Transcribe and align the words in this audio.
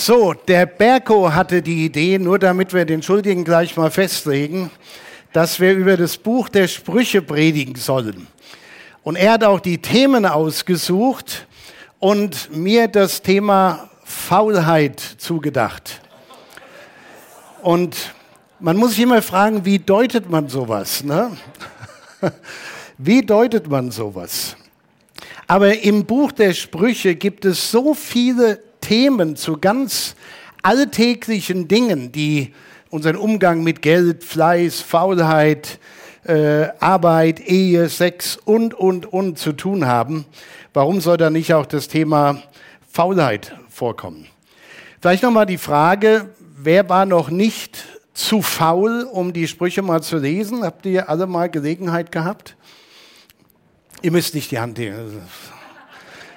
So, 0.00 0.32
der 0.32 0.64
Berko 0.66 1.34
hatte 1.34 1.60
die 1.60 1.84
Idee, 1.84 2.20
nur 2.20 2.38
damit 2.38 2.72
wir 2.72 2.84
den 2.84 3.02
Schuldigen 3.02 3.42
gleich 3.42 3.76
mal 3.76 3.90
festlegen, 3.90 4.70
dass 5.32 5.58
wir 5.58 5.72
über 5.72 5.96
das 5.96 6.16
Buch 6.16 6.48
der 6.48 6.68
Sprüche 6.68 7.20
predigen 7.20 7.74
sollen. 7.74 8.28
Und 9.02 9.16
er 9.16 9.32
hat 9.32 9.42
auch 9.42 9.58
die 9.58 9.78
Themen 9.78 10.24
ausgesucht 10.24 11.48
und 11.98 12.56
mir 12.56 12.86
das 12.86 13.22
Thema 13.22 13.90
Faulheit 14.04 15.00
zugedacht. 15.00 16.00
Und 17.62 18.14
man 18.60 18.76
muss 18.76 18.90
sich 18.90 19.00
immer 19.00 19.20
fragen, 19.20 19.64
wie 19.64 19.80
deutet 19.80 20.30
man 20.30 20.48
sowas? 20.48 21.02
Ne? 21.02 21.36
Wie 22.98 23.22
deutet 23.22 23.68
man 23.68 23.90
sowas? 23.90 24.56
Aber 25.48 25.76
im 25.82 26.04
Buch 26.04 26.30
der 26.30 26.54
Sprüche 26.54 27.16
gibt 27.16 27.44
es 27.44 27.72
so 27.72 27.94
viele 27.94 28.67
Themen 28.88 29.36
zu 29.36 29.58
ganz 29.58 30.16
alltäglichen 30.62 31.68
Dingen, 31.68 32.10
die 32.10 32.54
unseren 32.88 33.16
Umgang 33.16 33.62
mit 33.62 33.82
Geld, 33.82 34.24
Fleiß, 34.24 34.80
Faulheit, 34.80 35.78
äh, 36.24 36.68
Arbeit, 36.80 37.38
Ehe, 37.40 37.90
Sex 37.90 38.38
und, 38.46 38.72
und, 38.72 39.04
und 39.04 39.38
zu 39.38 39.52
tun 39.52 39.84
haben. 39.84 40.24
Warum 40.72 41.02
soll 41.02 41.18
da 41.18 41.28
nicht 41.28 41.52
auch 41.52 41.66
das 41.66 41.88
Thema 41.88 42.42
Faulheit 42.90 43.54
vorkommen? 43.68 44.26
Vielleicht 45.02 45.22
nochmal 45.22 45.44
die 45.44 45.58
Frage, 45.58 46.30
wer 46.56 46.88
war 46.88 47.04
noch 47.04 47.28
nicht 47.28 47.84
zu 48.14 48.40
faul, 48.40 49.02
um 49.02 49.34
die 49.34 49.48
Sprüche 49.48 49.82
mal 49.82 50.02
zu 50.02 50.16
lesen? 50.16 50.64
Habt 50.64 50.86
ihr 50.86 51.10
alle 51.10 51.26
mal 51.26 51.50
Gelegenheit 51.50 52.10
gehabt? 52.10 52.56
Ihr 54.00 54.12
müsst 54.12 54.34
nicht 54.34 54.50
die 54.50 54.58
Hand 54.58 54.78
nehmen. 54.78 55.20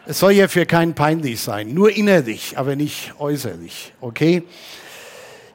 Es 0.08 0.18
soll 0.18 0.32
ja 0.32 0.48
für 0.48 0.66
keinen 0.66 0.96
peinlich 0.96 1.40
sein, 1.42 1.74
nur 1.76 1.96
innerlich, 1.96 2.58
aber 2.58 2.76
nicht 2.76 3.14
äußerlich. 3.20 3.94
Okay? 4.02 4.44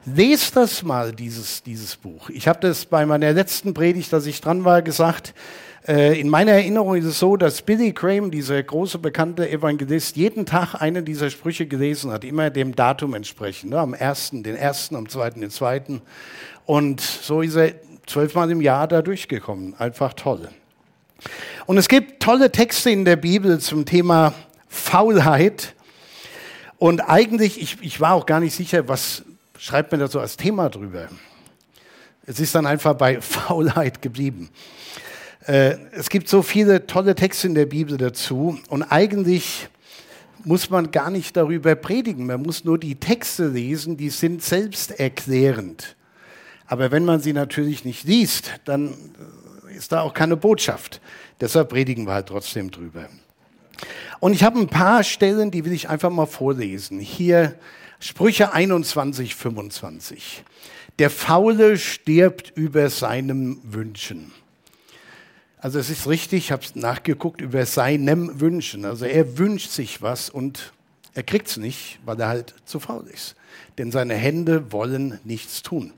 Lest 0.05 0.55
das 0.55 0.83
mal, 0.83 1.11
dieses, 1.11 1.63
dieses 1.63 1.97
Buch. 1.97 2.29
Ich 2.29 2.47
habe 2.47 2.59
das 2.61 2.85
bei 2.85 3.05
meiner 3.05 3.33
letzten 3.33 3.73
Predigt, 3.73 4.13
dass 4.13 4.25
ich 4.25 4.39
dran 4.39 4.63
war, 4.63 4.81
gesagt. 4.81 5.33
Äh, 5.85 6.17
in 6.17 6.29
meiner 6.29 6.53
Erinnerung 6.53 6.95
ist 6.95 7.03
es 7.03 7.19
so, 7.19 7.35
dass 7.35 7.61
Billy 7.61 7.91
Graham, 7.91 8.31
dieser 8.31 8.63
große 8.63 8.99
bekannte 8.99 9.49
Evangelist, 9.49 10.15
jeden 10.15 10.45
Tag 10.45 10.75
einen 10.75 11.03
dieser 11.03 11.29
Sprüche 11.29 11.65
gelesen 11.65 12.11
hat, 12.11 12.23
immer 12.23 12.49
dem 12.49 12.73
Datum 12.73 13.15
entsprechend. 13.15 13.71
Ne? 13.71 13.79
Am 13.79 13.93
ersten, 13.93 14.43
den 14.43 14.55
ersten, 14.55 14.95
am 14.95 15.09
zweiten, 15.09 15.41
den 15.41 15.49
zweiten. 15.49 16.01
Und 16.65 17.01
so 17.01 17.41
ist 17.41 17.55
er 17.55 17.73
zwölfmal 18.05 18.49
im 18.49 18.61
Jahr 18.61 18.87
da 18.87 19.01
durchgekommen. 19.01 19.75
Einfach 19.77 20.13
toll. 20.13 20.47
Und 21.65 21.77
es 21.77 21.89
gibt 21.89 22.16
tolle 22.27 22.51
Texte 22.51 22.89
in 22.89 23.05
der 23.05 23.15
Bibel 23.15 23.57
zum 23.59 23.85
Thema 23.85 24.33
Faulheit. 24.67 25.73
Und 26.77 26.99
eigentlich, 26.99 27.61
ich, 27.61 27.77
ich 27.79 28.01
war 28.01 28.15
auch 28.15 28.25
gar 28.25 28.41
nicht 28.41 28.53
sicher, 28.53 28.89
was 28.89 29.23
schreibt 29.57 29.93
man 29.93 30.01
da 30.01 30.09
so 30.09 30.19
als 30.19 30.35
Thema 30.35 30.67
drüber. 30.67 31.07
Es 32.25 32.41
ist 32.41 32.53
dann 32.53 32.65
einfach 32.65 32.95
bei 32.95 33.21
Faulheit 33.21 34.01
geblieben. 34.01 34.49
Äh, 35.45 35.77
es 35.93 36.09
gibt 36.09 36.27
so 36.27 36.41
viele 36.41 36.85
tolle 36.85 37.15
Texte 37.15 37.47
in 37.47 37.55
der 37.55 37.65
Bibel 37.65 37.97
dazu 37.97 38.59
und 38.67 38.83
eigentlich 38.83 39.69
muss 40.43 40.69
man 40.69 40.91
gar 40.91 41.09
nicht 41.09 41.37
darüber 41.37 41.75
predigen. 41.75 42.25
Man 42.25 42.41
muss 42.41 42.65
nur 42.65 42.77
die 42.77 42.95
Texte 42.95 43.47
lesen, 43.47 43.95
die 43.95 44.09
sind 44.09 44.43
selbsterklärend. 44.43 45.95
Aber 46.65 46.91
wenn 46.91 47.05
man 47.05 47.21
sie 47.21 47.31
natürlich 47.31 47.85
nicht 47.85 48.03
liest, 48.03 48.51
dann 48.65 48.95
ist 49.73 49.93
da 49.93 50.01
auch 50.01 50.13
keine 50.13 50.35
Botschaft. 50.35 50.99
Deshalb 51.39 51.69
predigen 51.69 52.05
wir 52.05 52.13
halt 52.13 52.27
trotzdem 52.27 52.71
drüber. 52.71 53.09
Und 54.19 54.33
ich 54.33 54.43
habe 54.43 54.59
ein 54.59 54.67
paar 54.67 55.03
Stellen, 55.03 55.51
die 55.51 55.65
will 55.65 55.73
ich 55.73 55.89
einfach 55.89 56.09
mal 56.09 56.25
vorlesen. 56.25 56.99
Hier 56.99 57.55
Sprüche 57.99 58.53
21, 58.53 59.35
25. 59.35 60.43
Der 60.99 61.09
Faule 61.09 61.77
stirbt 61.77 62.51
über 62.55 62.89
seinem 62.89 63.59
Wünschen. 63.63 64.31
Also 65.59 65.79
es 65.79 65.89
ist 65.89 66.07
richtig, 66.07 66.45
ich 66.45 66.51
habe 66.51 66.63
es 66.63 66.75
nachgeguckt, 66.75 67.41
über 67.41 67.65
seinem 67.65 68.39
Wünschen. 68.39 68.85
Also 68.85 69.05
er 69.05 69.37
wünscht 69.37 69.71
sich 69.71 70.01
was 70.01 70.29
und 70.29 70.73
er 71.13 71.23
kriegt 71.23 71.47
es 71.47 71.57
nicht, 71.57 71.99
weil 72.05 72.19
er 72.19 72.27
halt 72.27 72.53
zu 72.65 72.79
faul 72.79 73.07
ist. 73.07 73.35
Denn 73.77 73.91
seine 73.91 74.13
Hände 74.13 74.71
wollen 74.71 75.19
nichts 75.23 75.63
tun. 75.63 75.93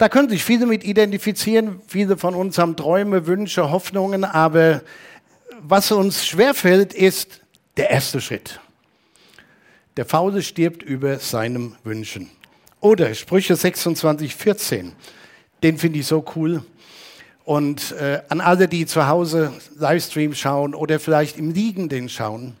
Da 0.00 0.08
können 0.08 0.30
sich 0.30 0.42
viele 0.42 0.64
mit 0.64 0.82
identifizieren. 0.82 1.82
Viele 1.86 2.16
von 2.16 2.34
uns 2.34 2.56
haben 2.56 2.74
Träume, 2.74 3.26
Wünsche, 3.26 3.70
Hoffnungen, 3.70 4.24
aber 4.24 4.80
was 5.60 5.92
uns 5.92 6.24
schwerfällt, 6.24 6.94
ist 6.94 7.42
der 7.76 7.90
erste 7.90 8.22
Schritt. 8.22 8.60
Der 9.98 10.06
Faule 10.06 10.40
stirbt 10.40 10.82
über 10.82 11.18
seinem 11.18 11.76
Wünschen. 11.84 12.30
Oder 12.80 13.12
Sprüche 13.12 13.56
26, 13.56 14.34
14. 14.34 14.92
Den 15.62 15.76
finde 15.76 15.98
ich 15.98 16.06
so 16.06 16.24
cool. 16.34 16.64
Und 17.44 17.92
äh, 17.92 18.22
an 18.30 18.40
alle, 18.40 18.68
die 18.68 18.86
zu 18.86 19.06
Hause 19.06 19.52
Livestream 19.76 20.34
schauen 20.34 20.74
oder 20.74 20.98
vielleicht 20.98 21.36
im 21.36 21.50
Liegenden 21.50 22.08
schauen. 22.08 22.56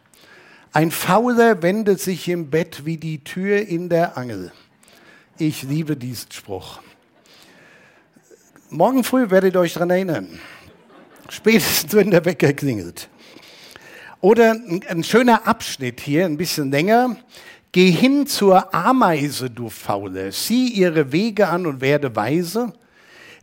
Ein 0.74 0.90
Fauler 0.90 1.62
wendet 1.62 2.02
sich 2.02 2.28
im 2.28 2.50
Bett 2.50 2.84
wie 2.84 2.98
die 2.98 3.24
Tür 3.24 3.66
in 3.66 3.88
der 3.88 4.18
Angel. 4.18 4.52
Ich 5.38 5.62
liebe 5.62 5.96
diesen 5.96 6.30
Spruch. 6.32 6.80
Morgen 8.72 9.02
früh 9.02 9.28
werdet 9.30 9.56
ihr 9.56 9.60
euch 9.60 9.72
daran 9.72 9.90
erinnern. 9.90 10.38
Spätestens, 11.28 11.92
wenn 11.92 12.12
der 12.12 12.24
Wecker 12.24 12.52
klingelt. 12.52 13.08
Oder 14.20 14.54
ein, 14.88 15.02
schöner 15.02 15.48
Abschnitt 15.48 16.00
hier, 16.00 16.24
ein 16.24 16.36
bisschen 16.36 16.70
länger. 16.70 17.16
Geh 17.72 17.90
hin 17.90 18.28
zur 18.28 18.72
Ameise, 18.72 19.50
du 19.50 19.70
Faule, 19.70 20.30
sieh 20.30 20.68
ihre 20.68 21.10
Wege 21.10 21.48
an 21.48 21.66
und 21.66 21.80
werde 21.80 22.14
weise. 22.14 22.72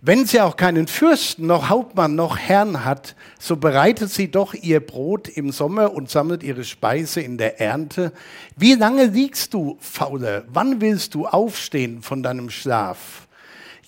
Wenn 0.01 0.25
sie 0.25 0.39
auch 0.39 0.55
keinen 0.55 0.87
Fürsten, 0.87 1.47
noch 1.47 1.67
Hauptmann, 1.67 2.15
noch 2.15 2.37
Herrn 2.37 2.85
hat, 2.85 3.13
so 3.37 3.57
bereitet 3.57 4.09
sie 4.09 4.31
doch 4.31 4.53
ihr 4.53 4.79
Brot 4.79 5.27
im 5.27 5.51
Sommer 5.51 5.91
und 5.91 6.09
sammelt 6.09 6.41
ihre 6.41 6.63
Speise 6.63 7.19
in 7.19 7.37
der 7.37 7.59
Ernte. 7.59 8.13
Wie 8.55 8.75
lange 8.75 9.07
liegst 9.07 9.53
du, 9.53 9.77
Faule? 9.81 10.45
Wann 10.47 10.79
willst 10.79 11.15
du 11.15 11.27
aufstehen 11.27 12.01
von 12.01 12.23
deinem 12.23 12.49
Schlaf? 12.49 13.26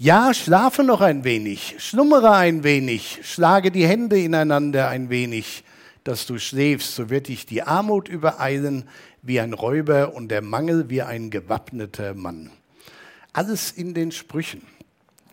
Ja, 0.02 0.34
schlafe 0.34 0.86
noch 0.86 1.02
ein 1.02 1.26
wenig, 1.26 1.76
schlummere 1.80 2.32
ein 2.32 2.64
wenig, 2.64 3.20
schlage 3.24 3.70
die 3.70 3.86
Hände 3.86 4.18
ineinander 4.18 4.88
ein 4.88 5.10
wenig, 5.10 5.66
dass 6.06 6.26
du 6.26 6.40
schläfst, 6.40 6.96
so 6.96 7.10
wird 7.10 7.28
dich 7.28 7.46
die 7.46 7.64
Armut 7.64 8.08
übereilen 8.08 8.88
wie 9.24 9.42
ein 9.42 9.52
Räuber 9.52 10.16
und 10.16 10.30
der 10.30 10.42
Mangel 10.42 10.90
wie 10.90 11.02
ein 11.02 11.32
gewappneter 11.32 12.14
Mann. 12.14 12.50
Alles 13.34 13.74
in 13.74 13.94
den 13.94 14.14
Sprüchen. 14.14 14.62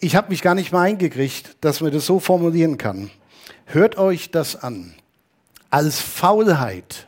Ich 0.00 0.16
habe 0.16 0.30
mich 0.30 0.42
gar 0.42 0.54
nicht 0.54 0.72
mal 0.72 0.82
eingekriegt, 0.82 1.56
dass 1.60 1.80
man 1.80 1.92
das 1.92 2.06
so 2.06 2.20
formulieren 2.20 2.76
kann. 2.76 3.10
Hört 3.66 3.96
euch 3.96 4.30
das 4.30 4.62
an. 4.62 4.94
Als 5.70 6.00
Faulheit, 6.00 7.06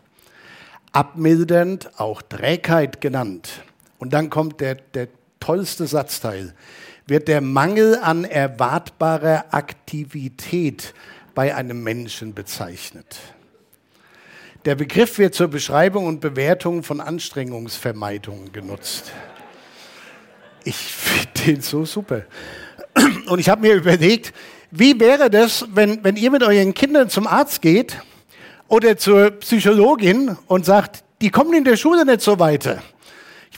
abmildernd 0.92 1.98
auch 1.98 2.22
Trägheit 2.22 3.00
genannt. 3.00 3.62
Und 3.98 4.12
dann 4.12 4.30
kommt 4.30 4.60
der, 4.60 4.76
der 4.76 5.08
tollste 5.40 5.86
Satzteil, 5.86 6.54
wird 7.06 7.28
der 7.28 7.40
Mangel 7.40 7.96
an 7.96 8.24
erwartbarer 8.24 9.46
Aktivität 9.50 10.94
bei 11.34 11.54
einem 11.54 11.82
Menschen 11.82 12.34
bezeichnet. 12.34 13.18
Der 14.64 14.74
Begriff 14.74 15.18
wird 15.18 15.34
zur 15.34 15.48
Beschreibung 15.48 16.06
und 16.06 16.20
Bewertung 16.20 16.82
von 16.82 17.00
Anstrengungsvermeidung 17.00 18.52
genutzt. 18.52 19.12
Ich 20.64 20.76
finde 20.76 21.28
den 21.46 21.60
so 21.62 21.84
super. 21.84 22.22
Und 23.28 23.38
ich 23.38 23.48
habe 23.48 23.62
mir 23.62 23.74
überlegt, 23.74 24.34
wie 24.70 24.98
wäre 25.00 25.30
das, 25.30 25.64
wenn, 25.72 26.02
wenn 26.04 26.16
ihr 26.16 26.30
mit 26.30 26.42
euren 26.42 26.74
Kindern 26.74 27.08
zum 27.08 27.26
Arzt 27.26 27.62
geht 27.62 27.96
oder 28.66 28.98
zur 28.98 29.30
Psychologin 29.30 30.36
und 30.46 30.66
sagt, 30.66 31.04
die 31.22 31.30
kommen 31.30 31.54
in 31.54 31.64
der 31.64 31.76
Schule 31.76 32.04
nicht 32.04 32.20
so 32.20 32.38
weiter. 32.38 32.82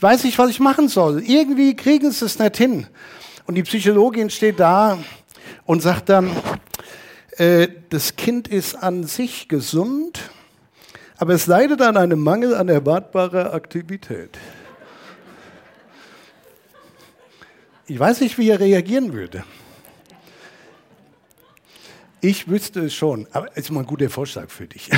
Ich 0.01 0.03
weiß 0.03 0.23
nicht, 0.23 0.39
was 0.39 0.49
ich 0.49 0.59
machen 0.59 0.87
soll. 0.87 1.21
Irgendwie 1.21 1.75
kriegen 1.75 2.09
sie 2.09 2.25
es 2.25 2.39
nicht 2.39 2.57
hin. 2.57 2.87
Und 3.45 3.53
die 3.53 3.61
Psychologin 3.61 4.31
steht 4.31 4.59
da 4.59 4.97
und 5.65 5.83
sagt 5.83 6.09
dann, 6.09 6.35
äh, 7.37 7.67
das 7.91 8.15
Kind 8.15 8.47
ist 8.47 8.73
an 8.73 9.03
sich 9.03 9.47
gesund, 9.47 10.31
aber 11.17 11.35
es 11.35 11.45
leidet 11.45 11.83
an 11.83 11.97
einem 11.97 12.19
Mangel 12.19 12.55
an 12.55 12.67
erwartbarer 12.67 13.53
Aktivität. 13.53 14.39
Ich 17.85 17.99
weiß 17.99 18.21
nicht, 18.21 18.39
wie 18.39 18.49
er 18.49 18.59
reagieren 18.59 19.13
würde. 19.13 19.43
Ich 22.21 22.47
wüsste 22.47 22.85
es 22.85 22.95
schon, 22.95 23.27
aber 23.33 23.55
ist 23.55 23.69
mal 23.69 23.81
ein 23.81 23.85
guter 23.85 24.09
Vorschlag 24.09 24.49
für 24.49 24.65
dich. 24.65 24.89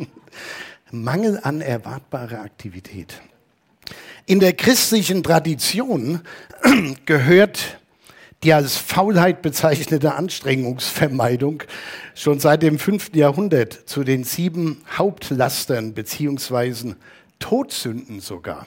Mangel 0.90 1.38
an 1.40 1.60
erwartbarer 1.60 2.40
Aktivität. 2.40 3.22
In 4.28 4.40
der 4.40 4.52
christlichen 4.52 5.22
Tradition 5.22 6.20
gehört 7.06 7.78
die 8.42 8.52
als 8.52 8.76
Faulheit 8.76 9.40
bezeichnete 9.40 10.16
Anstrengungsvermeidung 10.16 11.62
schon 12.14 12.38
seit 12.38 12.62
dem 12.62 12.78
5. 12.78 13.14
Jahrhundert 13.14 13.72
zu 13.72 14.04
den 14.04 14.24
sieben 14.24 14.82
Hauptlastern 14.98 15.94
beziehungsweise 15.94 16.96
Todsünden 17.38 18.20
sogar. 18.20 18.66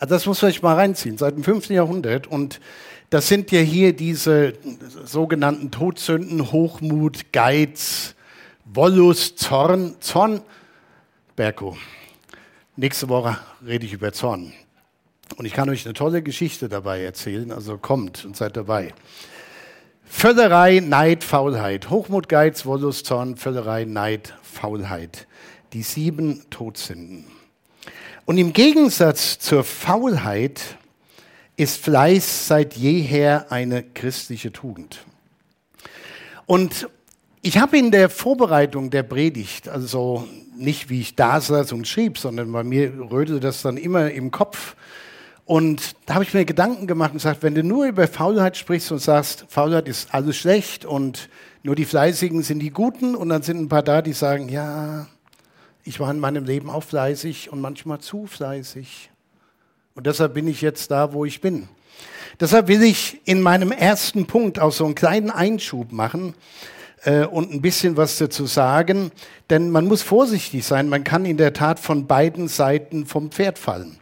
Also 0.00 0.14
das 0.16 0.26
muss 0.26 0.42
man 0.42 0.50
sich 0.50 0.62
mal 0.62 0.74
reinziehen, 0.74 1.16
seit 1.16 1.36
dem 1.36 1.44
5. 1.44 1.68
Jahrhundert. 1.70 2.26
Und 2.26 2.58
das 3.08 3.28
sind 3.28 3.52
ja 3.52 3.60
hier 3.60 3.92
diese 3.92 4.54
sogenannten 5.04 5.70
Todsünden, 5.70 6.50
Hochmut, 6.50 7.32
Geiz, 7.32 8.16
Wollust, 8.64 9.38
Zorn. 9.38 9.94
Zorn, 10.00 10.40
Berko. 11.36 11.76
Nächste 12.76 13.08
Woche 13.08 13.36
rede 13.66 13.84
ich 13.84 13.92
über 13.92 14.12
Zorn. 14.12 14.52
Und 15.36 15.44
ich 15.44 15.52
kann 15.52 15.68
euch 15.68 15.84
eine 15.84 15.94
tolle 15.94 16.22
Geschichte 16.22 16.68
dabei 16.68 17.02
erzählen, 17.02 17.50
also 17.50 17.78
kommt 17.78 18.24
und 18.24 18.36
seid 18.36 18.56
dabei. 18.56 18.94
Völlerei, 20.04 20.80
Neid, 20.80 21.24
Faulheit. 21.24 21.90
Hochmut, 21.90 22.28
Geiz, 22.28 22.66
Wollust, 22.66 23.06
Zorn, 23.06 23.36
Völlerei, 23.36 23.84
Neid, 23.84 24.34
Faulheit. 24.42 25.26
Die 25.72 25.82
sieben 25.82 26.48
Todsünden. 26.50 27.24
Und 28.24 28.38
im 28.38 28.52
Gegensatz 28.52 29.40
zur 29.40 29.64
Faulheit 29.64 30.76
ist 31.56 31.82
Fleiß 31.82 32.46
seit 32.46 32.74
jeher 32.74 33.50
eine 33.50 33.82
christliche 33.82 34.52
Tugend. 34.52 35.04
Und 36.46 36.88
ich 37.42 37.58
habe 37.58 37.78
in 37.78 37.90
der 37.90 38.10
Vorbereitung 38.10 38.90
der 38.90 39.02
Predigt, 39.02 39.68
also 39.68 40.26
nicht 40.56 40.90
wie 40.90 41.00
ich 41.00 41.16
da 41.16 41.40
saß 41.40 41.72
und 41.72 41.88
schrieb, 41.88 42.18
sondern 42.18 42.52
bei 42.52 42.64
mir 42.64 42.92
rödelte 43.10 43.40
das 43.40 43.62
dann 43.62 43.76
immer 43.76 44.10
im 44.10 44.30
Kopf, 44.30 44.76
und 45.50 45.96
da 46.06 46.14
habe 46.14 46.22
ich 46.22 46.32
mir 46.32 46.44
Gedanken 46.44 46.86
gemacht 46.86 47.10
und 47.10 47.16
gesagt, 47.16 47.42
wenn 47.42 47.56
du 47.56 47.64
nur 47.64 47.86
über 47.86 48.06
Faulheit 48.06 48.56
sprichst 48.56 48.92
und 48.92 49.00
sagst, 49.00 49.46
Faulheit 49.48 49.88
ist 49.88 50.14
alles 50.14 50.36
schlecht 50.36 50.84
und 50.84 51.28
nur 51.64 51.74
die 51.74 51.86
Fleißigen 51.86 52.44
sind 52.44 52.60
die 52.60 52.70
Guten 52.70 53.16
und 53.16 53.30
dann 53.30 53.42
sind 53.42 53.60
ein 53.60 53.68
paar 53.68 53.82
da, 53.82 54.00
die 54.00 54.12
sagen, 54.12 54.48
ja, 54.48 55.08
ich 55.82 55.98
war 55.98 56.08
in 56.12 56.20
meinem 56.20 56.44
Leben 56.44 56.70
auch 56.70 56.84
fleißig 56.84 57.50
und 57.50 57.60
manchmal 57.60 57.98
zu 57.98 58.28
fleißig. 58.28 59.10
Und 59.96 60.06
deshalb 60.06 60.34
bin 60.34 60.46
ich 60.46 60.60
jetzt 60.60 60.92
da, 60.92 61.12
wo 61.12 61.24
ich 61.24 61.40
bin. 61.40 61.68
Deshalb 62.38 62.68
will 62.68 62.84
ich 62.84 63.20
in 63.24 63.42
meinem 63.42 63.72
ersten 63.72 64.26
Punkt 64.26 64.60
auch 64.60 64.72
so 64.72 64.84
einen 64.84 64.94
kleinen 64.94 65.32
Einschub 65.32 65.90
machen 65.90 66.34
äh, 67.02 67.24
und 67.24 67.52
ein 67.52 67.62
bisschen 67.62 67.96
was 67.96 68.18
dazu 68.18 68.46
sagen, 68.46 69.10
denn 69.48 69.70
man 69.70 69.86
muss 69.86 70.02
vorsichtig 70.02 70.64
sein. 70.66 70.88
Man 70.88 71.04
kann 71.04 71.24
in 71.24 71.36
der 71.36 71.52
Tat 71.52 71.80
von 71.80 72.06
beiden 72.06 72.48
Seiten 72.48 73.06
vom 73.06 73.30
Pferd 73.30 73.58
fallen. 73.58 73.98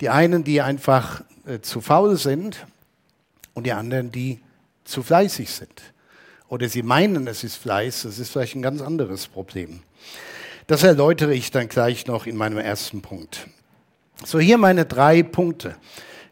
Die 0.00 0.08
einen, 0.08 0.44
die 0.44 0.60
einfach 0.60 1.22
äh, 1.46 1.60
zu 1.60 1.80
faul 1.80 2.16
sind 2.16 2.66
und 3.54 3.64
die 3.64 3.72
anderen, 3.72 4.10
die 4.10 4.40
zu 4.84 5.02
fleißig 5.02 5.50
sind. 5.50 5.82
Oder 6.48 6.68
sie 6.68 6.82
meinen, 6.82 7.26
es 7.26 7.44
ist 7.44 7.56
Fleiß, 7.56 8.02
das 8.02 8.18
ist 8.18 8.30
vielleicht 8.30 8.56
ein 8.56 8.62
ganz 8.62 8.80
anderes 8.80 9.28
Problem. 9.28 9.82
Das 10.66 10.82
erläutere 10.82 11.34
ich 11.34 11.50
dann 11.50 11.68
gleich 11.68 12.06
noch 12.06 12.26
in 12.26 12.36
meinem 12.36 12.58
ersten 12.58 13.02
Punkt. 13.02 13.46
So, 14.24 14.38
hier 14.38 14.58
meine 14.58 14.84
drei 14.84 15.22
Punkte. 15.22 15.76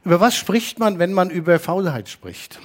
Über 0.04 0.20
was 0.20 0.36
spricht 0.36 0.78
man, 0.78 0.98
wenn 0.98 1.12
man 1.12 1.30
über 1.30 1.58
Faulheit 1.58 2.08
spricht? 2.08 2.58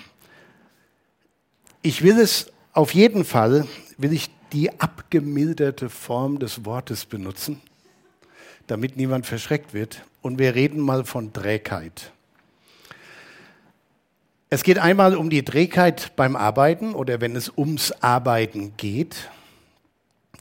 Ich 1.82 2.02
will 2.02 2.20
es 2.20 2.53
auf 2.74 2.94
jeden 2.94 3.24
Fall, 3.24 3.68
will 3.98 4.14
ich 4.14 4.30
die 4.52 4.80
abgemilderte 4.80 5.90
Form 5.90 6.40
des 6.40 6.66
Wortes 6.66 7.06
benutzen, 7.06 7.62
damit 8.68 8.98
niemand 8.98 9.26
verschreckt 9.26 9.74
wird 9.74 10.04
und 10.22 10.40
wir 10.40 10.56
reden 10.56 10.80
mal 10.80 11.06
von 11.06 11.34
Trägheit. 11.34 12.12
Es 14.50 14.64
geht 14.64 14.78
einmal 14.78 15.16
um 15.16 15.30
die 15.30 15.44
Trägheit 15.44 16.16
beim 16.16 16.36
Arbeiten 16.36 16.94
oder 16.94 17.22
wenn 17.22 17.36
es 17.36 17.52
ums 17.58 17.92
Arbeiten 17.92 18.78
geht. 18.78 19.30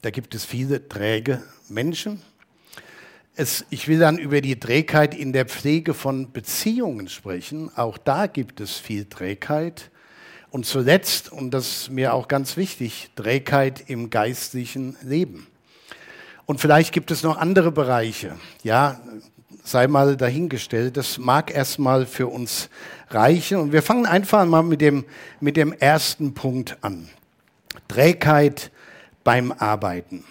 Da 0.03 0.11
gibt 0.11 0.35
es 0.35 0.45
viele 0.45 0.89
träge 0.89 1.43
Menschen. 1.69 2.21
Es, 3.37 3.65
ich 3.71 3.89
will 3.89 3.99
dann 3.99 4.19
über 4.19 4.43
die 4.43 4.61
Trägheit 4.61 5.15
in 5.15 5.33
der 5.33 5.47
Pflege 5.47 5.95
von 5.95 6.33
Beziehungen 6.33 7.09
sprechen. 7.09 7.71
Auch 7.75 7.97
da 7.97 8.27
gibt 8.27 8.61
es 8.61 8.77
viel 8.77 9.07
Trägheit. 9.07 9.91
Und 10.53 10.67
zuletzt, 10.67 11.33
und 11.33 11.51
das 11.53 11.67
ist 11.67 11.91
mir 11.91 12.13
auch 12.13 12.29
ganz 12.29 12.59
wichtig, 12.59 13.09
Trägheit 13.17 13.85
im 13.89 14.11
geistlichen 14.11 14.97
Leben. 15.03 15.47
Und 16.45 16.61
vielleicht 16.61 16.93
gibt 16.93 17.11
es 17.11 17.23
noch 17.23 17.39
andere 17.39 17.73
Bereiche. 17.73 18.37
Ja, 18.63 19.01
sei 19.65 19.87
mal 19.87 20.15
dahingestellt. 20.15 20.99
Das 20.99 21.17
mag 21.17 21.55
erstmal 21.55 22.05
für 22.05 22.27
uns 22.27 22.69
reichen. 23.09 23.57
Und 23.57 23.73
wir 23.73 23.83
fangen 23.83 24.05
einfach 24.05 24.45
mal 24.45 24.63
mit 24.63 24.83
dem, 24.83 25.07
mit 25.41 25.57
dem 25.57 25.73
ersten 25.73 26.35
Punkt 26.35 26.77
an. 26.83 27.09
Trägheit 27.89 28.71
beim 29.25 29.53
Arbeiten. 29.53 30.23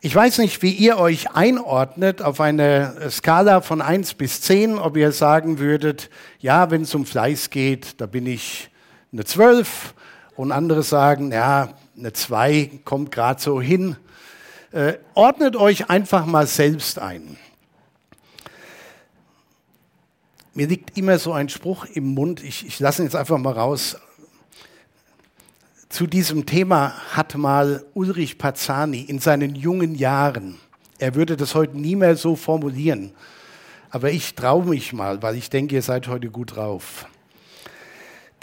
Ich 0.00 0.14
weiß 0.14 0.38
nicht, 0.38 0.62
wie 0.62 0.70
ihr 0.70 0.96
euch 0.98 1.32
einordnet 1.32 2.22
auf 2.22 2.40
eine 2.40 3.10
Skala 3.10 3.62
von 3.62 3.82
1 3.82 4.14
bis 4.14 4.42
10, 4.42 4.78
ob 4.78 4.96
ihr 4.96 5.10
sagen 5.10 5.58
würdet, 5.58 6.08
ja, 6.38 6.70
wenn 6.70 6.82
es 6.82 6.94
um 6.94 7.04
Fleiß 7.04 7.50
geht, 7.50 8.00
da 8.00 8.06
bin 8.06 8.28
ich 8.28 8.70
eine 9.14 9.24
12 9.24 9.94
und 10.34 10.50
andere 10.50 10.82
sagen, 10.82 11.30
ja, 11.30 11.72
eine 11.96 12.12
2 12.12 12.80
kommt 12.84 13.12
gerade 13.12 13.40
so 13.40 13.60
hin. 13.60 13.96
Äh, 14.72 14.94
ordnet 15.14 15.54
euch 15.54 15.88
einfach 15.88 16.26
mal 16.26 16.48
selbst 16.48 16.98
ein. 16.98 17.36
Mir 20.52 20.66
liegt 20.66 20.98
immer 20.98 21.18
so 21.20 21.32
ein 21.32 21.48
Spruch 21.48 21.84
im 21.86 22.14
Mund, 22.14 22.42
ich, 22.42 22.66
ich 22.66 22.80
lasse 22.80 23.02
ihn 23.02 23.06
jetzt 23.06 23.14
einfach 23.14 23.38
mal 23.38 23.52
raus. 23.52 23.96
Zu 25.88 26.08
diesem 26.08 26.44
Thema 26.44 26.94
hat 27.12 27.36
mal 27.36 27.84
Ulrich 27.94 28.36
Pazzani 28.36 29.00
in 29.02 29.20
seinen 29.20 29.54
jungen 29.54 29.94
Jahren, 29.94 30.58
er 30.98 31.14
würde 31.14 31.36
das 31.36 31.54
heute 31.54 31.78
nie 31.78 31.94
mehr 31.94 32.16
so 32.16 32.34
formulieren, 32.34 33.12
aber 33.90 34.10
ich 34.10 34.34
traue 34.34 34.64
mich 34.64 34.92
mal, 34.92 35.22
weil 35.22 35.36
ich 35.36 35.50
denke, 35.50 35.76
ihr 35.76 35.82
seid 35.82 36.08
heute 36.08 36.30
gut 36.30 36.56
drauf. 36.56 37.06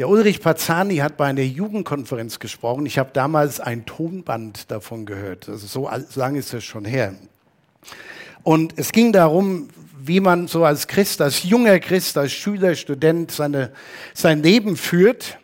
Der 0.01 0.09
Ulrich 0.09 0.41
Pazzani 0.41 0.95
hat 0.95 1.15
bei 1.15 1.27
einer 1.27 1.43
Jugendkonferenz 1.43 2.39
gesprochen. 2.39 2.87
Ich 2.87 2.97
habe 2.97 3.11
damals 3.13 3.59
ein 3.59 3.85
Tonband 3.85 4.71
davon 4.71 5.05
gehört. 5.05 5.47
Also 5.47 5.67
so 5.67 5.87
lange 6.15 6.39
ist 6.39 6.51
es 6.55 6.63
schon 6.63 6.85
her. 6.85 7.13
Und 8.41 8.73
es 8.77 8.93
ging 8.93 9.13
darum, 9.13 9.69
wie 9.99 10.19
man 10.19 10.47
so 10.47 10.65
als 10.65 10.87
Christ, 10.87 11.21
als 11.21 11.43
junger 11.43 11.79
Christ, 11.79 12.17
als 12.17 12.31
Schüler, 12.31 12.73
Student 12.73 13.29
seine, 13.29 13.73
sein 14.15 14.41
Leben 14.41 14.75
führt. 14.75 15.37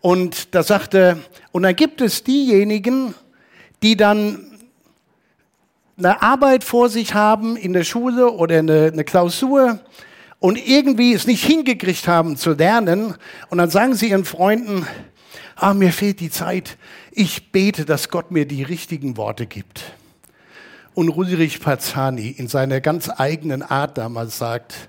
Und 0.00 0.52
da 0.56 0.64
sagte, 0.64 1.18
und 1.52 1.62
dann 1.62 1.76
gibt 1.76 2.00
es 2.00 2.24
diejenigen, 2.24 3.14
die 3.84 3.96
dann 3.96 4.58
eine 5.96 6.20
Arbeit 6.22 6.64
vor 6.64 6.88
sich 6.88 7.14
haben 7.14 7.56
in 7.56 7.72
der 7.72 7.84
Schule 7.84 8.32
oder 8.32 8.58
eine, 8.58 8.90
eine 8.92 9.04
Klausur 9.04 9.78
und 10.46 10.64
irgendwie 10.64 11.12
es 11.12 11.26
nicht 11.26 11.44
hingekriegt 11.44 12.06
haben 12.06 12.36
zu 12.36 12.52
lernen. 12.52 13.16
Und 13.50 13.58
dann 13.58 13.68
sagen 13.68 13.96
sie 13.96 14.10
ihren 14.10 14.24
Freunden, 14.24 14.86
ah, 15.56 15.74
mir 15.74 15.92
fehlt 15.92 16.20
die 16.20 16.30
Zeit. 16.30 16.78
Ich 17.10 17.50
bete, 17.50 17.84
dass 17.84 18.10
Gott 18.10 18.30
mir 18.30 18.46
die 18.46 18.62
richtigen 18.62 19.16
Worte 19.16 19.46
gibt. 19.46 19.82
Und 20.94 21.08
Ulrich 21.10 21.60
Pazzani 21.60 22.28
in 22.28 22.46
seiner 22.46 22.80
ganz 22.80 23.10
eigenen 23.10 23.64
Art 23.64 23.98
damals 23.98 24.38
sagt, 24.38 24.88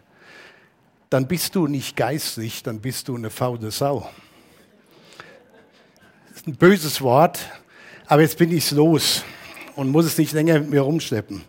dann 1.09 1.27
bist 1.27 1.55
du 1.55 1.65
nicht 1.65 1.95
geistlich, 1.95 2.61
dann 2.61 2.79
bist 2.79 3.07
du 3.07 3.15
eine 3.15 3.31
faule 3.31 3.71
Sau. 3.71 4.07
Das 6.29 6.41
ist 6.41 6.47
ein 6.47 6.55
böses 6.55 7.01
Wort, 7.01 7.39
aber 8.05 8.21
jetzt 8.21 8.37
bin 8.37 8.55
ich 8.55 8.69
los 8.69 9.23
und 9.75 9.89
muss 9.89 10.05
es 10.05 10.19
nicht 10.19 10.33
länger 10.33 10.59
mit 10.59 10.69
mir 10.69 10.81
rumschleppen. 10.81 11.41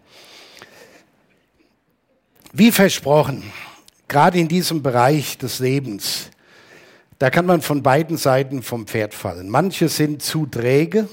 Wie 2.55 2.73
versprochen, 2.73 3.43
gerade 4.09 4.38
in 4.38 4.49
diesem 4.49 4.83
Bereich 4.83 5.38
des 5.38 5.59
Lebens, 5.59 6.31
da 7.19 7.31
kann 7.31 7.47
man 7.47 7.62
von 7.62 7.83
beiden 7.83 8.17
Seiten 8.17 8.62
vom 8.62 8.87
Pferd 8.87 9.15
fallen. 9.15 9.49
Manche 9.49 9.88
sind 9.88 10.23
zu 10.23 10.47
träge 10.47 11.09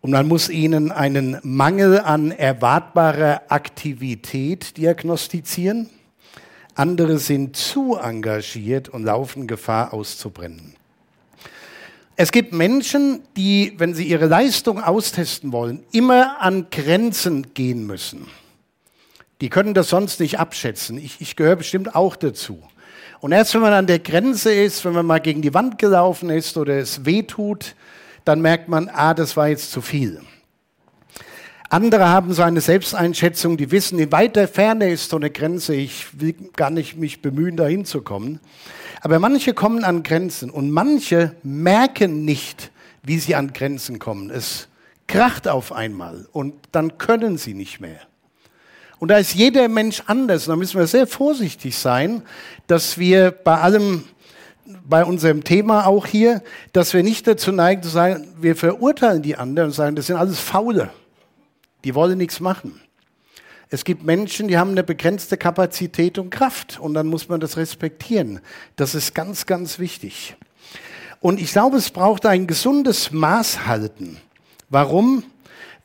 und 0.00 0.10
man 0.10 0.28
muss 0.28 0.48
ihnen 0.48 0.92
einen 0.92 1.38
Mangel 1.42 2.00
an 2.00 2.30
erwartbarer 2.30 3.42
Aktivität 3.48 4.76
diagnostizieren. 4.76 5.88
Andere 6.74 7.18
sind 7.18 7.56
zu 7.56 7.96
engagiert 7.96 8.88
und 8.88 9.04
laufen 9.04 9.46
Gefahr 9.46 9.92
auszubrennen. 9.92 10.74
Es 12.14 12.32
gibt 12.32 12.52
Menschen, 12.52 13.22
die, 13.36 13.74
wenn 13.78 13.94
sie 13.94 14.04
ihre 14.04 14.26
Leistung 14.26 14.82
austesten 14.82 15.52
wollen, 15.52 15.84
immer 15.92 16.40
an 16.40 16.66
Grenzen 16.70 17.54
gehen 17.54 17.86
müssen. 17.86 18.26
Die 19.40 19.50
können 19.50 19.74
das 19.74 19.88
sonst 19.88 20.20
nicht 20.20 20.38
abschätzen. 20.38 20.98
Ich, 20.98 21.20
ich 21.20 21.36
gehöre 21.36 21.56
bestimmt 21.56 21.94
auch 21.94 22.16
dazu. 22.16 22.62
Und 23.20 23.32
erst 23.32 23.54
wenn 23.54 23.60
man 23.60 23.72
an 23.72 23.86
der 23.86 23.98
Grenze 23.98 24.52
ist, 24.52 24.84
wenn 24.84 24.92
man 24.92 25.06
mal 25.06 25.20
gegen 25.20 25.42
die 25.42 25.54
Wand 25.54 25.78
gelaufen 25.78 26.30
ist 26.30 26.56
oder 26.56 26.78
es 26.78 27.04
weh 27.04 27.22
tut, 27.22 27.74
dann 28.24 28.40
merkt 28.40 28.68
man, 28.68 28.88
ah, 28.88 29.14
das 29.14 29.36
war 29.36 29.48
jetzt 29.48 29.70
zu 29.70 29.80
viel. 29.80 30.20
Andere 31.70 32.08
haben 32.08 32.32
so 32.32 32.42
eine 32.42 32.60
Selbsteinschätzung, 32.62 33.58
die 33.58 33.70
wissen, 33.70 33.98
in 33.98 34.10
weiter 34.10 34.48
Ferne 34.48 34.90
ist 34.90 35.10
so 35.10 35.16
eine 35.16 35.30
Grenze, 35.30 35.74
ich 35.74 36.18
will 36.18 36.34
gar 36.56 36.70
nicht 36.70 36.96
mich 36.96 37.20
bemühen, 37.20 37.56
da 37.56 37.66
hinzukommen. 37.66 38.40
Aber 39.02 39.18
manche 39.18 39.52
kommen 39.52 39.84
an 39.84 40.02
Grenzen 40.02 40.50
und 40.50 40.70
manche 40.70 41.34
merken 41.42 42.24
nicht, 42.24 42.70
wie 43.02 43.18
sie 43.18 43.34
an 43.34 43.52
Grenzen 43.52 43.98
kommen. 43.98 44.30
Es 44.30 44.68
kracht 45.06 45.46
auf 45.46 45.72
einmal 45.72 46.26
und 46.32 46.54
dann 46.72 46.96
können 46.96 47.36
sie 47.36 47.54
nicht 47.54 47.80
mehr. 47.80 48.00
Und 48.98 49.08
da 49.08 49.18
ist 49.18 49.34
jeder 49.34 49.68
Mensch 49.68 50.02
anders. 50.06 50.46
Und 50.46 50.52
da 50.52 50.56
müssen 50.56 50.78
wir 50.78 50.86
sehr 50.86 51.06
vorsichtig 51.06 51.76
sein, 51.76 52.22
dass 52.66 52.98
wir 52.98 53.30
bei 53.30 53.58
allem, 53.58 54.04
bei 54.84 55.04
unserem 55.04 55.44
Thema 55.44 55.86
auch 55.86 56.06
hier, 56.06 56.42
dass 56.72 56.94
wir 56.94 57.02
nicht 57.02 57.26
dazu 57.26 57.52
neigen 57.52 57.82
zu 57.82 57.88
sagen, 57.88 58.34
wir 58.40 58.56
verurteilen 58.56 59.22
die 59.22 59.36
anderen 59.36 59.68
und 59.68 59.74
sagen, 59.74 59.96
das 59.96 60.06
sind 60.08 60.16
alles 60.16 60.40
Faule. 60.40 60.90
Die 61.84 61.94
wollen 61.94 62.18
nichts 62.18 62.40
machen. 62.40 62.80
Es 63.70 63.84
gibt 63.84 64.02
Menschen, 64.02 64.48
die 64.48 64.56
haben 64.56 64.70
eine 64.70 64.82
begrenzte 64.82 65.36
Kapazität 65.36 66.18
und 66.18 66.30
Kraft 66.30 66.80
und 66.80 66.94
dann 66.94 67.06
muss 67.06 67.28
man 67.28 67.38
das 67.38 67.58
respektieren. 67.58 68.40
Das 68.76 68.94
ist 68.94 69.14
ganz, 69.14 69.44
ganz 69.44 69.78
wichtig. 69.78 70.36
Und 71.20 71.38
ich 71.40 71.52
glaube, 71.52 71.76
es 71.76 71.90
braucht 71.90 72.24
ein 72.24 72.46
gesundes 72.46 73.10
Maßhalten. 73.12 74.16
Warum? 74.70 75.24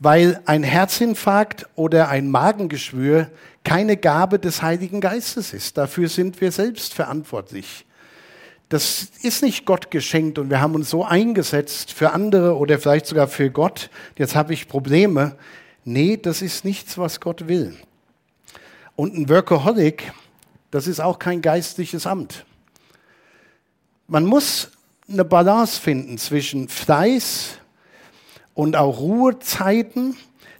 Weil 0.03 0.41
ein 0.45 0.63
Herzinfarkt 0.63 1.65
oder 1.75 2.09
ein 2.09 2.29
Magengeschwür 2.29 3.29
keine 3.63 3.95
Gabe 3.95 4.37
des 4.37 4.61
Heiligen 4.61 4.99
Geistes 4.99 5.53
ist. 5.53 5.77
Dafür 5.77 6.09
sind 6.09 6.41
wir 6.41 6.51
selbst 6.51 6.93
verantwortlich. 6.93 7.85
Das 8.67 9.07
ist 9.21 9.43
nicht 9.43 9.65
Gott 9.65 9.91
geschenkt 9.91 10.39
und 10.39 10.49
wir 10.49 10.59
haben 10.59 10.75
uns 10.75 10.89
so 10.89 11.05
eingesetzt 11.05 11.93
für 11.93 12.11
andere 12.11 12.57
oder 12.57 12.79
vielleicht 12.79 13.05
sogar 13.05 13.29
für 13.29 13.49
Gott. 13.49 13.89
Jetzt 14.17 14.35
habe 14.35 14.51
ich 14.51 14.67
Probleme. 14.67 15.37
Nee, 15.85 16.17
das 16.17 16.41
ist 16.41 16.65
nichts, 16.65 16.97
was 16.97 17.21
Gott 17.21 17.47
will. 17.47 17.73
Und 18.97 19.15
ein 19.15 19.29
Workaholic, 19.29 20.11
das 20.69 20.87
ist 20.87 20.99
auch 20.99 21.17
kein 21.17 21.41
geistliches 21.41 22.05
Amt. 22.05 22.45
Man 24.07 24.25
muss 24.25 24.71
eine 25.09 25.23
Balance 25.23 25.79
finden 25.79 26.17
zwischen 26.17 26.67
Fleiß 26.67 27.59
und 28.53 28.75
auch 28.75 28.99
Ruhezeiten, 28.99 30.15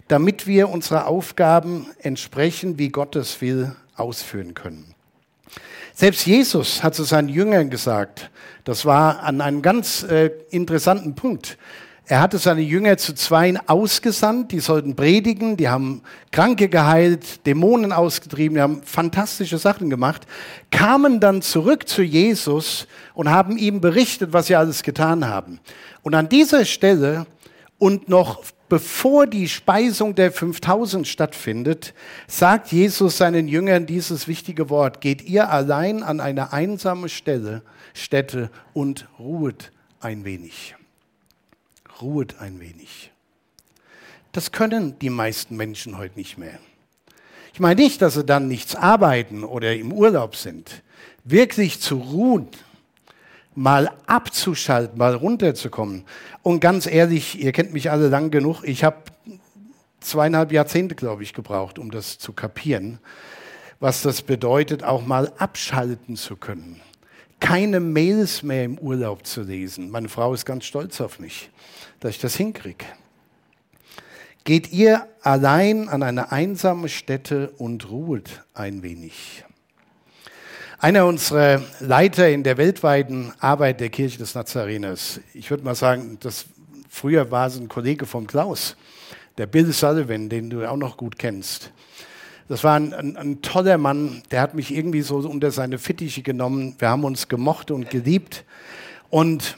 damit 0.08 0.46
wir 0.46 0.68
unsere 0.68 1.06
Aufgaben 1.06 1.86
entsprechend, 1.98 2.78
wie 2.78 2.90
Gott 2.90 3.16
es 3.16 3.40
will, 3.40 3.74
ausführen 3.96 4.54
können. 4.54 4.94
Selbst 5.94 6.26
Jesus 6.26 6.82
hat 6.82 6.94
zu 6.94 7.04
seinen 7.04 7.28
Jüngern 7.28 7.70
gesagt, 7.70 8.30
das 8.64 8.84
war 8.84 9.22
an 9.22 9.40
einem 9.40 9.62
ganz 9.62 10.02
äh, 10.02 10.30
interessanten 10.50 11.14
Punkt. 11.14 11.56
Er 12.06 12.20
hatte 12.20 12.36
seine 12.36 12.60
Jünger 12.60 12.98
zu 12.98 13.14
zweien 13.14 13.58
ausgesandt, 13.66 14.52
die 14.52 14.60
sollten 14.60 14.94
predigen, 14.94 15.56
die 15.56 15.70
haben 15.70 16.02
Kranke 16.32 16.68
geheilt, 16.68 17.46
Dämonen 17.46 17.92
ausgetrieben, 17.92 18.56
die 18.56 18.60
haben 18.60 18.82
fantastische 18.82 19.56
Sachen 19.56 19.88
gemacht, 19.88 20.26
kamen 20.70 21.18
dann 21.18 21.40
zurück 21.40 21.88
zu 21.88 22.02
Jesus 22.02 22.88
und 23.14 23.30
haben 23.30 23.56
ihm 23.56 23.80
berichtet, 23.80 24.34
was 24.34 24.48
sie 24.48 24.56
alles 24.56 24.82
getan 24.82 25.26
haben. 25.26 25.60
Und 26.02 26.14
an 26.14 26.28
dieser 26.28 26.66
Stelle 26.66 27.24
und 27.78 28.08
noch 28.08 28.42
bevor 28.68 29.26
die 29.26 29.48
Speisung 29.48 30.14
der 30.14 30.32
5000 30.32 31.06
stattfindet, 31.06 31.94
sagt 32.26 32.72
Jesus 32.72 33.18
seinen 33.18 33.46
Jüngern 33.46 33.86
dieses 33.86 34.26
wichtige 34.26 34.70
Wort, 34.70 35.00
geht 35.00 35.22
ihr 35.22 35.50
allein 35.50 36.02
an 36.02 36.20
eine 36.20 36.52
einsame 36.52 37.08
Stelle, 37.08 37.62
Stätte 37.92 38.50
und 38.72 39.08
ruhet 39.18 39.70
ein 40.00 40.24
wenig. 40.24 40.74
Ruhet 42.00 42.40
ein 42.40 42.60
wenig. 42.60 43.12
Das 44.32 44.50
können 44.50 44.98
die 44.98 45.10
meisten 45.10 45.56
Menschen 45.56 45.96
heute 45.96 46.18
nicht 46.18 46.38
mehr. 46.38 46.58
Ich 47.52 47.60
meine 47.60 47.80
nicht, 47.80 48.02
dass 48.02 48.14
sie 48.14 48.24
dann 48.24 48.48
nichts 48.48 48.74
arbeiten 48.74 49.44
oder 49.44 49.76
im 49.76 49.92
Urlaub 49.92 50.34
sind. 50.34 50.82
Wirklich 51.22 51.80
zu 51.80 51.98
ruhen, 51.98 52.48
mal 53.54 53.90
abzuschalten, 54.06 54.98
mal 54.98 55.14
runterzukommen. 55.14 56.04
Und 56.42 56.60
ganz 56.60 56.86
ehrlich, 56.86 57.40
ihr 57.40 57.52
kennt 57.52 57.72
mich 57.72 57.90
alle 57.90 58.08
lang 58.08 58.30
genug, 58.30 58.62
ich 58.64 58.84
habe 58.84 58.96
zweieinhalb 60.00 60.52
Jahrzehnte, 60.52 60.94
glaube 60.94 61.22
ich, 61.22 61.32
gebraucht, 61.32 61.78
um 61.78 61.90
das 61.90 62.18
zu 62.18 62.32
kapieren, 62.32 62.98
was 63.80 64.02
das 64.02 64.22
bedeutet, 64.22 64.84
auch 64.84 65.04
mal 65.06 65.32
abschalten 65.38 66.16
zu 66.16 66.36
können. 66.36 66.80
Keine 67.40 67.80
Mails 67.80 68.42
mehr 68.42 68.64
im 68.64 68.78
Urlaub 68.78 69.26
zu 69.26 69.42
lesen. 69.42 69.90
Meine 69.90 70.08
Frau 70.08 70.32
ist 70.32 70.46
ganz 70.46 70.64
stolz 70.64 71.00
auf 71.00 71.18
mich, 71.18 71.50
dass 72.00 72.12
ich 72.12 72.20
das 72.20 72.36
hinkriege. 72.36 72.84
Geht 74.44 74.72
ihr 74.72 75.08
allein 75.22 75.88
an 75.88 76.02
eine 76.02 76.30
einsame 76.30 76.88
Stätte 76.88 77.50
und 77.56 77.90
ruhet 77.90 78.44
ein 78.52 78.82
wenig. 78.82 79.44
Einer 80.78 81.06
unserer 81.06 81.62
Leiter 81.78 82.28
in 82.28 82.42
der 82.42 82.56
weltweiten 82.56 83.32
Arbeit 83.38 83.80
der 83.80 83.90
Kirche 83.90 84.18
des 84.18 84.34
Nazareners, 84.34 85.20
ich 85.32 85.48
würde 85.50 85.64
mal 85.64 85.76
sagen, 85.76 86.18
das 86.20 86.46
früher 86.88 87.30
war 87.30 87.46
es 87.46 87.56
ein 87.56 87.68
Kollege 87.68 88.06
von 88.06 88.26
Klaus, 88.26 88.76
der 89.38 89.46
Bill 89.46 89.72
Sullivan, 89.72 90.28
den 90.28 90.50
du 90.50 90.68
auch 90.68 90.76
noch 90.76 90.96
gut 90.96 91.18
kennst. 91.18 91.70
Das 92.48 92.64
war 92.64 92.74
ein, 92.74 92.92
ein, 92.92 93.16
ein, 93.16 93.40
toller 93.40 93.78
Mann, 93.78 94.22
der 94.30 94.40
hat 94.40 94.54
mich 94.54 94.74
irgendwie 94.74 95.02
so 95.02 95.16
unter 95.16 95.50
seine 95.50 95.78
Fittiche 95.78 96.22
genommen. 96.22 96.74
Wir 96.78 96.90
haben 96.90 97.04
uns 97.04 97.28
gemocht 97.28 97.70
und 97.70 97.88
geliebt. 97.88 98.44
Und 99.10 99.56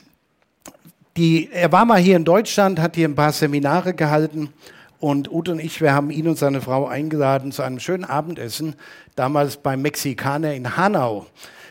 die, 1.17 1.51
er 1.51 1.73
war 1.73 1.85
mal 1.85 1.99
hier 1.99 2.17
in 2.17 2.25
Deutschland, 2.25 2.79
hat 2.79 2.95
hier 2.95 3.09
ein 3.09 3.17
paar 3.17 3.33
Seminare 3.33 3.95
gehalten 3.95 4.53
und 4.99 5.31
Ute 5.31 5.53
und 5.53 5.59
ich, 5.59 5.81
wir 5.81 5.93
haben 5.93 6.11
ihn 6.11 6.29
und 6.29 6.39
seine 6.39 6.61
Frau 6.61 6.87
eingeladen 6.87 7.53
zu 7.53 7.63
einem 7.63 7.79
schönen 7.81 8.05
Abendessen, 8.05 8.77
damals 9.15 9.57
beim 9.59 9.83
Mexikaner 9.83 10.55
in 10.55 10.77
Hanau, 10.77 11.27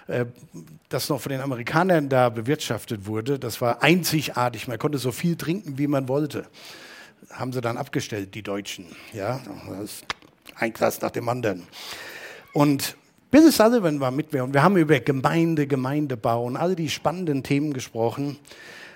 äh, 0.07 0.25
das 0.89 1.09
noch 1.09 1.19
von 1.19 1.31
den 1.31 1.41
Amerikanern 1.41 2.09
da 2.09 2.29
bewirtschaftet 2.29 3.07
wurde. 3.07 3.39
Das 3.39 3.59
war 3.61 3.81
einzigartig. 3.81 4.67
Man 4.67 4.77
konnte 4.77 4.97
so 4.97 5.11
viel 5.11 5.35
trinken, 5.35 5.77
wie 5.77 5.87
man 5.87 6.07
wollte. 6.07 6.45
Haben 7.31 7.53
sie 7.53 7.61
dann 7.61 7.77
abgestellt, 7.77 8.35
die 8.35 8.43
Deutschen. 8.43 8.85
Ja, 9.13 9.41
ein 10.55 10.73
Glas 10.73 11.01
nach 11.01 11.11
dem 11.11 11.27
anderen. 11.27 11.67
Und 12.53 12.95
Bill 13.31 13.51
Sullivan 13.51 13.99
war 13.99 14.11
mit 14.11 14.31
mir 14.31 14.43
und 14.43 14.53
wir 14.53 14.63
haben 14.63 14.77
über 14.77 14.99
Gemeinde, 14.99 15.67
Gemeindebau 15.67 16.45
und 16.45 16.55
all 16.55 16.75
die 16.75 16.89
spannenden 16.89 17.43
Themen 17.43 17.73
gesprochen. 17.73 18.37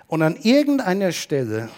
Und 0.07 0.21
an 0.21 0.38
irgendeiner 0.38 1.12
Stelle 1.12 1.69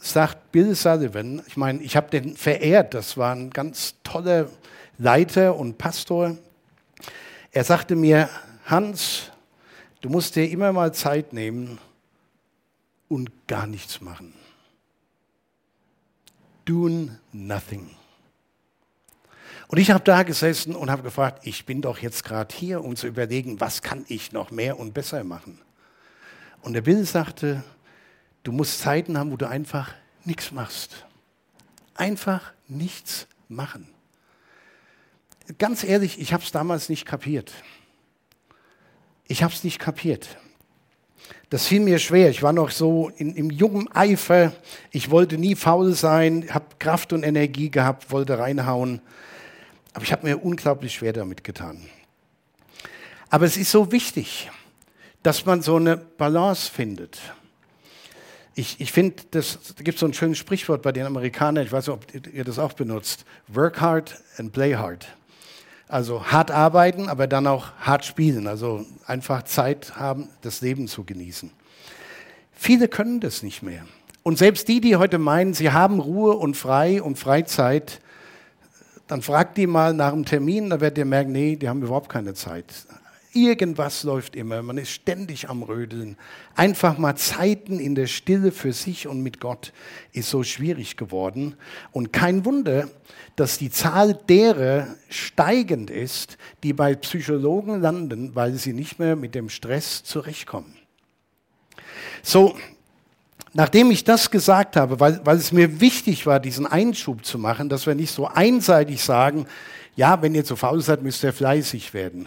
sagt 0.00 0.50
Bill 0.50 0.74
Sullivan, 0.74 1.42
ich 1.46 1.56
meine, 1.56 1.82
ich 1.82 1.96
habe 1.96 2.10
den 2.10 2.36
verehrt, 2.36 2.94
das 2.94 3.16
war 3.16 3.34
ein 3.34 3.50
ganz 3.50 3.94
toller 4.02 4.48
Leiter 4.98 5.56
und 5.56 5.78
Pastor. 5.78 6.36
Er 7.52 7.64
sagte 7.64 7.96
mir, 7.96 8.28
Hans, 8.64 9.30
du 10.00 10.08
musst 10.08 10.36
dir 10.36 10.48
immer 10.50 10.72
mal 10.72 10.92
Zeit 10.94 11.32
nehmen 11.32 11.78
und 13.08 13.30
gar 13.46 13.66
nichts 13.66 14.00
machen. 14.00 14.32
Doing 16.64 17.16
nothing. 17.32 17.90
Und 19.68 19.78
ich 19.78 19.90
habe 19.90 20.02
da 20.02 20.22
gesessen 20.22 20.74
und 20.74 20.90
habe 20.90 21.02
gefragt, 21.02 21.46
ich 21.46 21.64
bin 21.64 21.80
doch 21.80 21.98
jetzt 21.98 22.24
gerade 22.24 22.54
hier, 22.54 22.82
um 22.82 22.96
zu 22.96 23.06
überlegen, 23.06 23.60
was 23.60 23.82
kann 23.82 24.04
ich 24.08 24.32
noch 24.32 24.50
mehr 24.50 24.78
und 24.78 24.94
besser 24.94 25.22
machen. 25.24 25.60
Und 26.62 26.72
der 26.72 26.82
Bill 26.82 27.04
sagte, 27.04 27.62
Du 28.42 28.52
musst 28.52 28.80
Zeiten 28.80 29.18
haben, 29.18 29.30
wo 29.30 29.36
du 29.36 29.48
einfach 29.48 29.92
nichts 30.24 30.52
machst. 30.52 31.06
Einfach 31.94 32.52
nichts 32.68 33.26
machen. 33.48 33.88
Ganz 35.58 35.84
ehrlich, 35.84 36.20
ich 36.20 36.32
habe 36.32 36.42
es 36.42 36.52
damals 36.52 36.88
nicht 36.88 37.04
kapiert. 37.04 37.52
Ich 39.26 39.42
habe 39.42 39.52
es 39.52 39.64
nicht 39.64 39.78
kapiert. 39.78 40.38
Das 41.50 41.66
fiel 41.66 41.80
mir 41.80 41.98
schwer. 41.98 42.30
Ich 42.30 42.42
war 42.42 42.52
noch 42.52 42.70
so 42.70 43.10
in, 43.16 43.34
im 43.34 43.50
jungen 43.50 43.90
Eifer. 43.92 44.52
Ich 44.92 45.10
wollte 45.10 45.36
nie 45.36 45.56
faul 45.56 45.92
sein, 45.94 46.46
habe 46.50 46.66
Kraft 46.78 47.12
und 47.12 47.24
Energie 47.24 47.70
gehabt, 47.70 48.10
wollte 48.10 48.38
reinhauen. 48.38 49.00
Aber 49.92 50.04
ich 50.04 50.12
habe 50.12 50.26
mir 50.26 50.42
unglaublich 50.42 50.94
schwer 50.94 51.12
damit 51.12 51.42
getan. 51.42 51.88
Aber 53.28 53.46
es 53.46 53.56
ist 53.56 53.70
so 53.70 53.92
wichtig, 53.92 54.50
dass 55.22 55.44
man 55.44 55.62
so 55.62 55.76
eine 55.76 55.96
Balance 55.96 56.70
findet. 56.70 57.20
Ich, 58.54 58.80
ich 58.80 58.92
finde, 58.92 59.22
da 59.30 59.40
gibt 59.82 59.98
so 59.98 60.06
ein 60.06 60.12
schönes 60.12 60.38
Sprichwort 60.38 60.82
bei 60.82 60.92
den 60.92 61.06
Amerikanern, 61.06 61.64
ich 61.64 61.72
weiß 61.72 61.86
nicht, 61.86 61.94
ob 61.94 62.34
ihr 62.34 62.44
das 62.44 62.58
auch 62.58 62.72
benutzt. 62.72 63.24
Work 63.48 63.80
hard 63.80 64.20
and 64.36 64.52
play 64.52 64.74
hard. 64.74 65.06
Also 65.88 66.26
hart 66.26 66.50
arbeiten, 66.50 67.08
aber 67.08 67.26
dann 67.26 67.46
auch 67.46 67.72
hart 67.80 68.04
spielen. 68.04 68.46
Also 68.46 68.84
einfach 69.06 69.44
Zeit 69.44 69.96
haben, 69.96 70.28
das 70.42 70.60
Leben 70.60 70.88
zu 70.88 71.04
genießen. 71.04 71.50
Viele 72.52 72.88
können 72.88 73.20
das 73.20 73.42
nicht 73.42 73.62
mehr. 73.62 73.84
Und 74.22 74.36
selbst 74.36 74.68
die, 74.68 74.80
die 74.80 74.96
heute 74.96 75.18
meinen, 75.18 75.54
sie 75.54 75.72
haben 75.72 75.98
Ruhe 75.98 76.34
und 76.34 76.56
frei 76.56 77.02
und 77.02 77.18
Freizeit, 77.18 78.00
dann 79.06 79.22
fragt 79.22 79.56
die 79.56 79.66
mal 79.66 79.94
nach 79.94 80.12
einem 80.12 80.24
Termin, 80.24 80.70
da 80.70 80.80
werdet 80.80 80.98
ihr 80.98 81.04
merken, 81.04 81.32
nee, 81.32 81.56
die 81.56 81.68
haben 81.68 81.82
überhaupt 81.82 82.08
keine 82.08 82.34
Zeit. 82.34 82.66
Irgendwas 83.32 84.02
läuft 84.02 84.34
immer, 84.34 84.60
man 84.60 84.76
ist 84.76 84.90
ständig 84.90 85.48
am 85.48 85.62
Rödeln. 85.62 86.16
Einfach 86.56 86.98
mal 86.98 87.14
Zeiten 87.14 87.78
in 87.78 87.94
der 87.94 88.08
Stille 88.08 88.50
für 88.50 88.72
sich 88.72 89.06
und 89.06 89.22
mit 89.22 89.38
Gott 89.38 89.72
ist 90.12 90.30
so 90.30 90.42
schwierig 90.42 90.96
geworden. 90.96 91.54
Und 91.92 92.12
kein 92.12 92.44
Wunder, 92.44 92.88
dass 93.36 93.56
die 93.56 93.70
Zahl 93.70 94.14
derer 94.14 94.88
steigend 95.10 95.90
ist, 95.90 96.38
die 96.64 96.72
bei 96.72 96.96
Psychologen 96.96 97.80
landen, 97.80 98.34
weil 98.34 98.54
sie 98.54 98.72
nicht 98.72 98.98
mehr 98.98 99.14
mit 99.14 99.36
dem 99.36 99.48
Stress 99.48 100.02
zurechtkommen. 100.02 100.74
So, 102.24 102.56
nachdem 103.52 103.92
ich 103.92 104.02
das 104.02 104.32
gesagt 104.32 104.74
habe, 104.74 104.98
weil, 104.98 105.20
weil 105.24 105.36
es 105.36 105.52
mir 105.52 105.80
wichtig 105.80 106.26
war, 106.26 106.40
diesen 106.40 106.66
Einschub 106.66 107.24
zu 107.24 107.38
machen, 107.38 107.68
dass 107.68 107.86
wir 107.86 107.94
nicht 107.94 108.10
so 108.10 108.26
einseitig 108.26 109.04
sagen, 109.04 109.46
ja, 109.94 110.20
wenn 110.20 110.34
ihr 110.34 110.44
zu 110.44 110.56
faul 110.56 110.80
seid, 110.80 111.04
müsst 111.04 111.22
ihr 111.22 111.32
fleißig 111.32 111.94
werden 111.94 112.26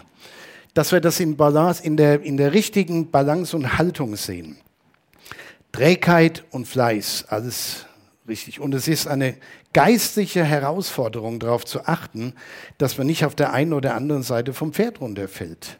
dass 0.74 0.92
wir 0.92 1.00
das 1.00 1.20
in 1.20 1.36
Balance, 1.36 1.82
in 1.82 1.96
der, 1.96 2.22
in 2.22 2.36
der 2.36 2.52
richtigen 2.52 3.10
Balance 3.10 3.56
und 3.56 3.78
Haltung 3.78 4.16
sehen. 4.16 4.58
Trägheit 5.72 6.44
und 6.50 6.66
Fleiß, 6.66 7.26
alles 7.28 7.86
richtig. 8.28 8.60
Und 8.60 8.74
es 8.74 8.86
ist 8.86 9.06
eine 9.06 9.36
geistliche 9.72 10.44
Herausforderung, 10.44 11.40
darauf 11.40 11.64
zu 11.64 11.86
achten, 11.86 12.34
dass 12.78 12.98
man 12.98 13.06
nicht 13.06 13.24
auf 13.24 13.34
der 13.34 13.52
einen 13.52 13.72
oder 13.72 13.94
anderen 13.94 14.22
Seite 14.22 14.52
vom 14.52 14.72
Pferd 14.72 15.00
runterfällt. 15.00 15.78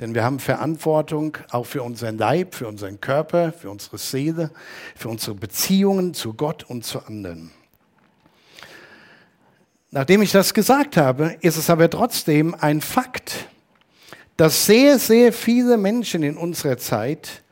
Denn 0.00 0.14
wir 0.14 0.24
haben 0.24 0.40
Verantwortung 0.40 1.38
auch 1.50 1.66
für 1.66 1.82
unseren 1.82 2.18
Leib, 2.18 2.54
für 2.54 2.66
unseren 2.66 3.00
Körper, 3.00 3.52
für 3.52 3.70
unsere 3.70 3.98
Seele, 3.98 4.50
für 4.96 5.08
unsere 5.08 5.36
Beziehungen 5.36 6.14
zu 6.14 6.34
Gott 6.34 6.64
und 6.64 6.84
zu 6.84 7.04
anderen. 7.06 7.50
Nachdem 9.90 10.22
ich 10.22 10.32
das 10.32 10.52
gesagt 10.52 10.96
habe, 10.96 11.36
ist 11.40 11.56
es 11.56 11.70
aber 11.70 11.88
trotzdem 11.88 12.56
ein 12.58 12.80
Fakt, 12.80 13.48
dass 14.36 14.66
sehr, 14.66 14.98
sehr 14.98 15.32
viele 15.32 15.76
Menschen 15.76 16.22
in 16.22 16.36
unserer 16.36 16.78
Zeit 16.78 17.42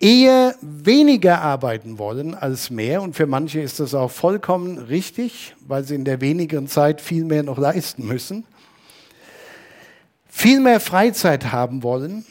eher 0.00 0.56
weniger 0.62 1.42
arbeiten 1.42 1.98
wollen 1.98 2.34
als 2.34 2.70
mehr. 2.70 3.02
Und 3.02 3.14
für 3.14 3.26
manche 3.26 3.60
ist 3.60 3.80
das 3.80 3.94
auch 3.94 4.10
vollkommen 4.10 4.78
richtig, 4.78 5.54
weil 5.66 5.84
sie 5.84 5.94
in 5.94 6.04
der 6.04 6.20
wenigeren 6.20 6.68
Zeit 6.68 7.00
viel 7.00 7.24
mehr 7.24 7.42
noch 7.42 7.58
leisten 7.58 8.06
müssen. 8.06 8.44
Viel 10.28 10.60
mehr 10.60 10.80
Freizeit 10.80 11.52
haben 11.52 11.82
wollen. 11.82 12.24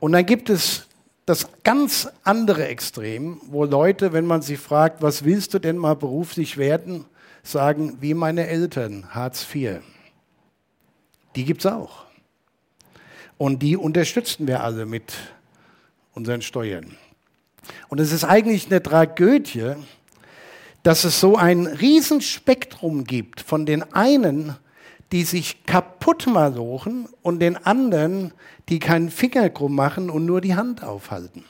Und 0.00 0.12
dann 0.12 0.24
gibt 0.24 0.48
es 0.48 0.86
das 1.26 1.46
ganz 1.62 2.08
andere 2.24 2.66
Extrem, 2.66 3.40
wo 3.46 3.64
Leute, 3.64 4.12
wenn 4.12 4.24
man 4.24 4.42
sie 4.42 4.56
fragt, 4.56 5.02
was 5.02 5.24
willst 5.24 5.52
du 5.54 5.58
denn 5.58 5.76
mal 5.76 5.94
beruflich 5.94 6.56
werden, 6.56 7.04
sagen, 7.42 7.98
wie 8.00 8.14
meine 8.14 8.48
Eltern, 8.48 9.06
Hartz 9.10 9.46
IV. 9.54 9.80
Die 11.36 11.44
gibt 11.44 11.64
es 11.64 11.70
auch. 11.70 12.09
Und 13.40 13.62
die 13.62 13.78
unterstützen 13.78 14.46
wir 14.46 14.62
alle 14.62 14.84
mit 14.84 15.14
unseren 16.12 16.42
Steuern. 16.42 16.98
Und 17.88 17.98
es 17.98 18.12
ist 18.12 18.22
eigentlich 18.22 18.66
eine 18.66 18.82
Tragödie, 18.82 19.76
dass 20.82 21.04
es 21.04 21.20
so 21.20 21.36
ein 21.36 21.66
Riesenspektrum 21.66 23.04
gibt 23.04 23.40
von 23.40 23.64
den 23.64 23.94
einen, 23.94 24.56
die 25.10 25.24
sich 25.24 25.64
kaputt 25.64 26.26
malochen 26.26 27.08
und 27.22 27.38
den 27.38 27.56
anderen, 27.56 28.34
die 28.68 28.78
keinen 28.78 29.10
Finger 29.10 29.48
krumm 29.48 29.74
machen 29.74 30.10
und 30.10 30.26
nur 30.26 30.42
die 30.42 30.54
Hand 30.54 30.84
aufhalten. 30.84 31.46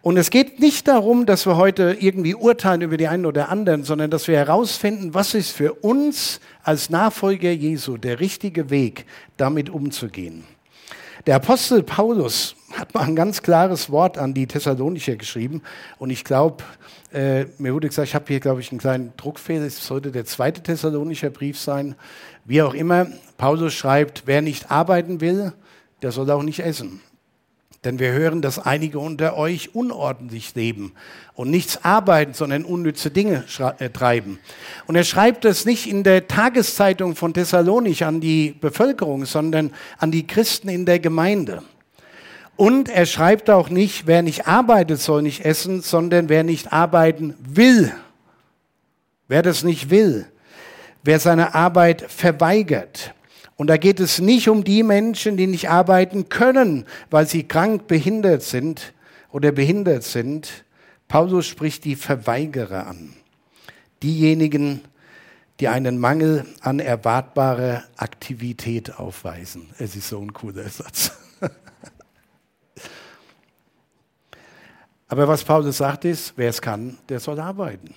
Und 0.00 0.16
es 0.16 0.30
geht 0.30 0.60
nicht 0.60 0.88
darum, 0.88 1.26
dass 1.26 1.44
wir 1.44 1.58
heute 1.58 1.94
irgendwie 2.00 2.34
urteilen 2.34 2.80
über 2.80 2.96
die 2.96 3.08
einen 3.08 3.26
oder 3.26 3.50
anderen, 3.50 3.84
sondern 3.84 4.10
dass 4.10 4.28
wir 4.28 4.38
herausfinden, 4.38 5.12
was 5.12 5.34
ist 5.34 5.50
für 5.50 5.74
uns 5.74 6.40
als 6.62 6.88
Nachfolger 6.88 7.50
Jesu 7.50 7.98
der 7.98 8.18
richtige 8.18 8.70
Weg, 8.70 9.04
damit 9.36 9.68
umzugehen. 9.68 10.44
Der 11.26 11.36
Apostel 11.36 11.82
Paulus 11.82 12.54
hat 12.74 12.92
mal 12.92 13.04
ein 13.04 13.16
ganz 13.16 13.40
klares 13.40 13.88
Wort 13.88 14.18
an 14.18 14.34
die 14.34 14.46
Thessalonicher 14.46 15.16
geschrieben. 15.16 15.62
Und 15.98 16.10
ich 16.10 16.22
glaube, 16.22 16.62
äh, 17.14 17.46
mir 17.56 17.72
wurde 17.72 17.88
gesagt, 17.88 18.08
ich 18.08 18.14
habe 18.14 18.26
hier, 18.28 18.40
glaube 18.40 18.60
ich, 18.60 18.70
einen 18.70 18.80
kleinen 18.80 19.14
Druckfehler. 19.16 19.64
Es 19.64 19.86
sollte 19.86 20.12
der 20.12 20.26
zweite 20.26 20.62
Thessalonicher 20.62 21.30
Brief 21.30 21.58
sein. 21.58 21.94
Wie 22.44 22.60
auch 22.60 22.74
immer, 22.74 23.06
Paulus 23.38 23.72
schreibt, 23.72 24.24
wer 24.26 24.42
nicht 24.42 24.70
arbeiten 24.70 25.22
will, 25.22 25.54
der 26.02 26.12
soll 26.12 26.30
auch 26.30 26.42
nicht 26.42 26.60
essen. 26.60 27.00
Denn 27.84 27.98
wir 27.98 28.12
hören, 28.12 28.40
dass 28.40 28.58
einige 28.58 28.98
unter 28.98 29.36
euch 29.36 29.74
unordentlich 29.74 30.54
leben 30.54 30.92
und 31.34 31.50
nichts 31.50 31.84
arbeiten, 31.84 32.32
sondern 32.32 32.64
unnütze 32.64 33.10
Dinge 33.10 33.44
äh, 33.78 33.90
treiben. 33.90 34.38
Und 34.86 34.96
er 34.96 35.04
schreibt 35.04 35.44
es 35.44 35.66
nicht 35.66 35.86
in 35.86 36.02
der 36.02 36.26
Tageszeitung 36.26 37.14
von 37.14 37.34
Thessalonich 37.34 38.04
an 38.04 38.20
die 38.20 38.54
Bevölkerung, 38.58 39.26
sondern 39.26 39.72
an 39.98 40.10
die 40.10 40.26
Christen 40.26 40.68
in 40.68 40.86
der 40.86 40.98
Gemeinde. 40.98 41.62
Und 42.56 42.88
er 42.88 43.04
schreibt 43.04 43.50
auch 43.50 43.68
nicht, 43.68 44.06
wer 44.06 44.22
nicht 44.22 44.46
arbeitet, 44.46 45.00
soll 45.00 45.22
nicht 45.22 45.44
essen, 45.44 45.82
sondern 45.82 46.28
wer 46.28 46.44
nicht 46.44 46.72
arbeiten 46.72 47.34
will. 47.40 47.92
Wer 49.26 49.42
das 49.42 49.64
nicht 49.64 49.90
will, 49.90 50.26
wer 51.02 51.18
seine 51.18 51.54
Arbeit 51.54 52.02
verweigert. 52.02 53.14
Und 53.56 53.68
da 53.68 53.76
geht 53.76 54.00
es 54.00 54.20
nicht 54.20 54.48
um 54.48 54.64
die 54.64 54.82
Menschen, 54.82 55.36
die 55.36 55.46
nicht 55.46 55.70
arbeiten 55.70 56.28
können, 56.28 56.86
weil 57.10 57.28
sie 57.28 57.44
krank, 57.44 57.86
behindert 57.86 58.42
sind 58.42 58.92
oder 59.30 59.52
behindert 59.52 60.02
sind. 60.02 60.64
Paulus 61.06 61.46
spricht 61.46 61.84
die 61.84 61.94
Verweigerer 61.94 62.88
an. 62.88 63.14
Diejenigen, 64.02 64.80
die 65.60 65.68
einen 65.68 65.98
Mangel 65.98 66.44
an 66.60 66.80
erwartbarer 66.80 67.84
Aktivität 67.96 68.98
aufweisen. 68.98 69.70
Es 69.78 69.94
ist 69.94 70.08
so 70.08 70.20
ein 70.20 70.32
cooler 70.32 70.68
Satz. 70.68 71.12
Aber 75.06 75.28
was 75.28 75.44
Paulus 75.44 75.76
sagt 75.76 76.04
ist, 76.06 76.32
wer 76.36 76.50
es 76.50 76.60
kann, 76.60 76.98
der 77.08 77.20
soll 77.20 77.38
arbeiten. 77.38 77.94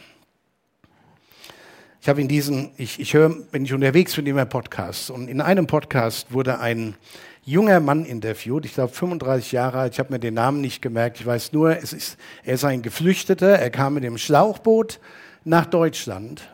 Ich 2.07 2.09
habe 2.09 2.21
in 2.21 2.29
diesen, 2.29 2.71
ich, 2.77 3.01
ich 3.01 3.13
höre, 3.13 3.35
wenn 3.51 3.65
ich 3.65 3.73
unterwegs 3.73 4.15
bin, 4.15 4.25
immer 4.27 4.45
Podcasts. 4.45 5.09
Und 5.09 5.27
in 5.27 5.41
einem 5.41 5.67
Podcast 5.67 6.31
wurde 6.31 6.57
ein 6.61 6.95
junger 7.43 7.81
Mann 7.81 8.05
interviewt, 8.05 8.63
ich 8.63 8.75
glaube 8.75 8.93
35 8.93 9.51
Jahre 9.51 9.79
alt, 9.79 9.91
ich 9.91 9.99
habe 9.99 10.13
mir 10.13 10.19
den 10.19 10.35
Namen 10.35 10.61
nicht 10.61 10.81
gemerkt, 10.81 11.19
ich 11.19 11.25
weiß 11.25 11.51
nur, 11.51 11.75
es 11.75 11.91
ist, 11.91 12.17
er 12.45 12.53
ist 12.53 12.63
ein 12.63 12.81
Geflüchteter, 12.81 13.59
er 13.59 13.69
kam 13.71 13.95
mit 13.95 14.05
dem 14.05 14.17
Schlauchboot 14.17 15.01
nach 15.43 15.65
Deutschland 15.65 16.47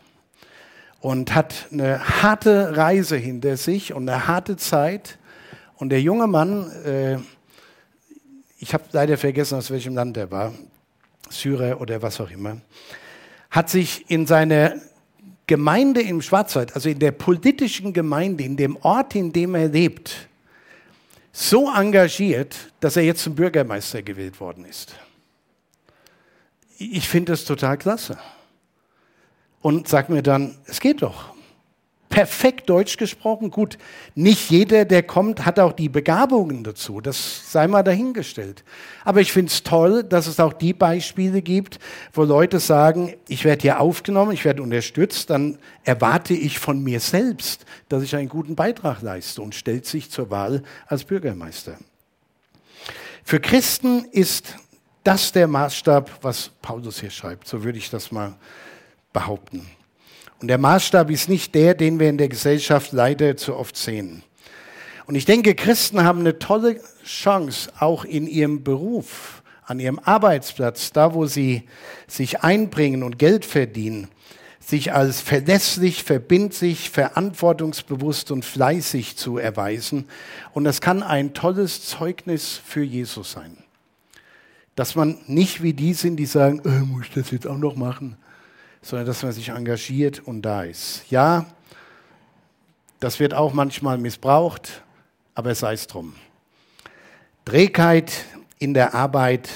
und 1.02 1.36
hat 1.36 1.68
eine 1.72 2.24
harte 2.24 2.76
Reise 2.76 3.16
hinter 3.16 3.56
sich 3.56 3.94
und 3.94 4.10
eine 4.10 4.26
harte 4.26 4.58
Zeit. 4.58 5.20
Und 5.76 5.90
der 5.90 6.02
junge 6.02 6.26
Mann, 6.26 6.72
äh, 6.84 7.20
ich 8.58 8.74
habe 8.74 8.86
leider 8.92 9.20
vergessen, 9.20 9.60
aus 9.60 9.70
welchem 9.70 9.94
Land 9.94 10.18
er 10.18 10.32
war, 10.32 10.52
Syrer 11.30 11.80
oder 11.80 12.02
was 12.02 12.20
auch 12.20 12.32
immer, 12.32 12.60
hat 13.52 13.70
sich 13.70 14.10
in 14.10 14.26
seiner 14.26 14.74
Gemeinde 15.48 16.02
im 16.02 16.22
Schwarzwald, 16.22 16.76
also 16.76 16.90
in 16.90 17.00
der 17.00 17.12
politischen 17.12 17.94
Gemeinde, 17.94 18.44
in 18.44 18.56
dem 18.56 18.78
Ort, 18.78 19.16
in 19.16 19.34
dem 19.34 19.56
er 19.56 19.68
lebt, 19.68 20.28
so 21.32 21.70
engagiert, 21.70 22.72
dass 22.80 22.96
er 22.96 23.04
jetzt 23.04 23.24
zum 23.24 23.36
Bürgermeister 23.36 24.02
gewählt 24.02 24.40
worden 24.40 24.66
ist. 24.66 24.96
Ich 26.78 27.08
finde 27.08 27.34
das 27.34 27.46
total 27.46 27.78
klasse. 27.78 28.18
Und 29.62 29.88
sag 29.88 30.10
mir 30.10 30.22
dann, 30.22 30.58
es 30.66 30.80
geht 30.80 31.02
doch 31.02 31.33
perfekt 32.14 32.70
Deutsch 32.70 32.98
gesprochen. 32.98 33.50
Gut, 33.50 33.80
nicht 34.14 34.52
jeder, 34.52 34.86
der 34.86 35.02
kommt, 35.02 35.48
hat 35.48 35.58
auch 35.58 35.74
die 35.74 35.90
Begabungen 35.90 36.64
dazu. 36.64 37.02
Das 37.02 37.52
sei 37.52 37.68
mal 37.68 37.82
dahingestellt. 37.82 38.64
Aber 39.04 39.20
ich 39.20 39.32
finde 39.32 39.52
es 39.52 39.64
toll, 39.64 40.04
dass 40.04 40.28
es 40.28 40.40
auch 40.40 40.54
die 40.54 40.74
Beispiele 40.74 41.42
gibt, 41.42 41.80
wo 42.14 42.24
Leute 42.24 42.60
sagen, 42.60 43.16
ich 43.28 43.46
werde 43.46 43.64
hier 43.64 43.80
aufgenommen, 43.80 44.32
ich 44.32 44.46
werde 44.46 44.62
unterstützt, 44.62 45.32
dann 45.32 45.58
erwarte 45.86 46.36
ich 46.36 46.60
von 46.60 46.84
mir 46.84 47.00
selbst, 47.00 47.66
dass 47.90 48.04
ich 48.04 48.16
einen 48.16 48.30
guten 48.30 48.56
Beitrag 48.56 49.02
leiste 49.02 49.42
und 49.42 49.56
stellt 49.56 49.88
sich 49.88 50.12
zur 50.12 50.30
Wahl 50.30 50.62
als 50.86 51.06
Bürgermeister. 51.06 51.80
Für 53.24 53.40
Christen 53.40 54.06
ist 54.12 54.56
das 55.04 55.32
der 55.32 55.48
Maßstab, 55.48 56.12
was 56.22 56.52
Paulus 56.62 57.00
hier 57.00 57.10
schreibt. 57.10 57.48
So 57.48 57.64
würde 57.64 57.80
ich 57.80 57.90
das 57.90 58.12
mal 58.12 58.36
behaupten. 59.14 59.66
Und 60.44 60.50
der 60.50 60.58
Maßstab 60.58 61.10
ist 61.10 61.30
nicht 61.30 61.56
der, 61.56 61.74
den 61.74 62.02
wir 62.02 62.10
in 62.10 62.18
der 62.18 62.28
Gesellschaft 62.28 62.92
leider 62.92 63.38
zu 63.38 63.56
oft 63.56 63.78
sehen. 63.78 64.24
Und 65.06 65.16
ich 65.16 65.24
denke, 65.24 65.56
Christen 65.56 66.04
haben 66.04 66.20
eine 66.20 66.38
tolle 66.38 66.82
Chance, 67.06 67.72
auch 67.80 68.04
in 68.04 68.28
ihrem 68.28 68.62
Beruf, 68.62 69.42
an 69.66 69.80
ihrem 69.80 70.00
Arbeitsplatz, 70.00 70.92
da 70.92 71.14
wo 71.14 71.28
sie 71.28 71.64
sich 72.08 72.42
einbringen 72.42 73.04
und 73.04 73.20
Geld 73.20 73.46
verdienen, 73.46 74.10
sich 74.60 74.92
als 74.92 75.22
verlässlich, 75.22 76.04
verbindlich, 76.04 76.90
verantwortungsbewusst 76.90 78.30
und 78.30 78.44
fleißig 78.44 79.16
zu 79.16 79.38
erweisen. 79.38 80.10
Und 80.52 80.66
das 80.66 80.82
kann 80.82 81.04
ein 81.04 81.34
tolles 81.34 81.88
Zeugnis 81.88 82.60
für 82.66 82.84
Jesus 82.84 83.32
sein. 83.32 83.60
Dass 84.76 84.96
man 84.96 85.20
nicht 85.26 85.64
wie 85.64 85.72
die 85.72 85.94
sind, 85.94 86.18
die 86.18 86.26
sagen, 86.26 86.62
äh, 86.66 86.82
muss 86.82 87.06
ich 87.06 87.14
das 87.14 87.32
jetzt 87.32 87.48
auch 87.48 87.58
noch 87.58 87.78
machen, 87.78 88.18
sondern 88.84 89.08
dass 89.08 89.24
man 89.24 89.32
sich 89.32 89.50
engagiert 89.50 90.20
und 90.20 90.44
da 90.44 90.64
ist. 90.64 91.10
Ja, 91.10 91.48
das 93.00 93.20
wird 93.20 93.34
auch 93.34 93.54
manchmal 93.54 93.98
missbraucht, 93.98 94.84
aber 95.34 95.56
sei 95.56 95.74
es 95.74 95.88
drum. 95.88 96.14
Trägheit 97.46 98.26
in 98.60 98.74
der 98.74 98.94
Arbeit 98.94 99.50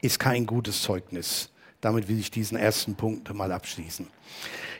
ist 0.00 0.18
kein 0.20 0.46
gutes 0.46 0.82
Zeugnis. 0.82 1.50
Damit 1.80 2.08
will 2.08 2.18
ich 2.18 2.30
diesen 2.30 2.56
ersten 2.56 2.94
Punkt 2.94 3.32
mal 3.34 3.52
abschließen. 3.52 4.06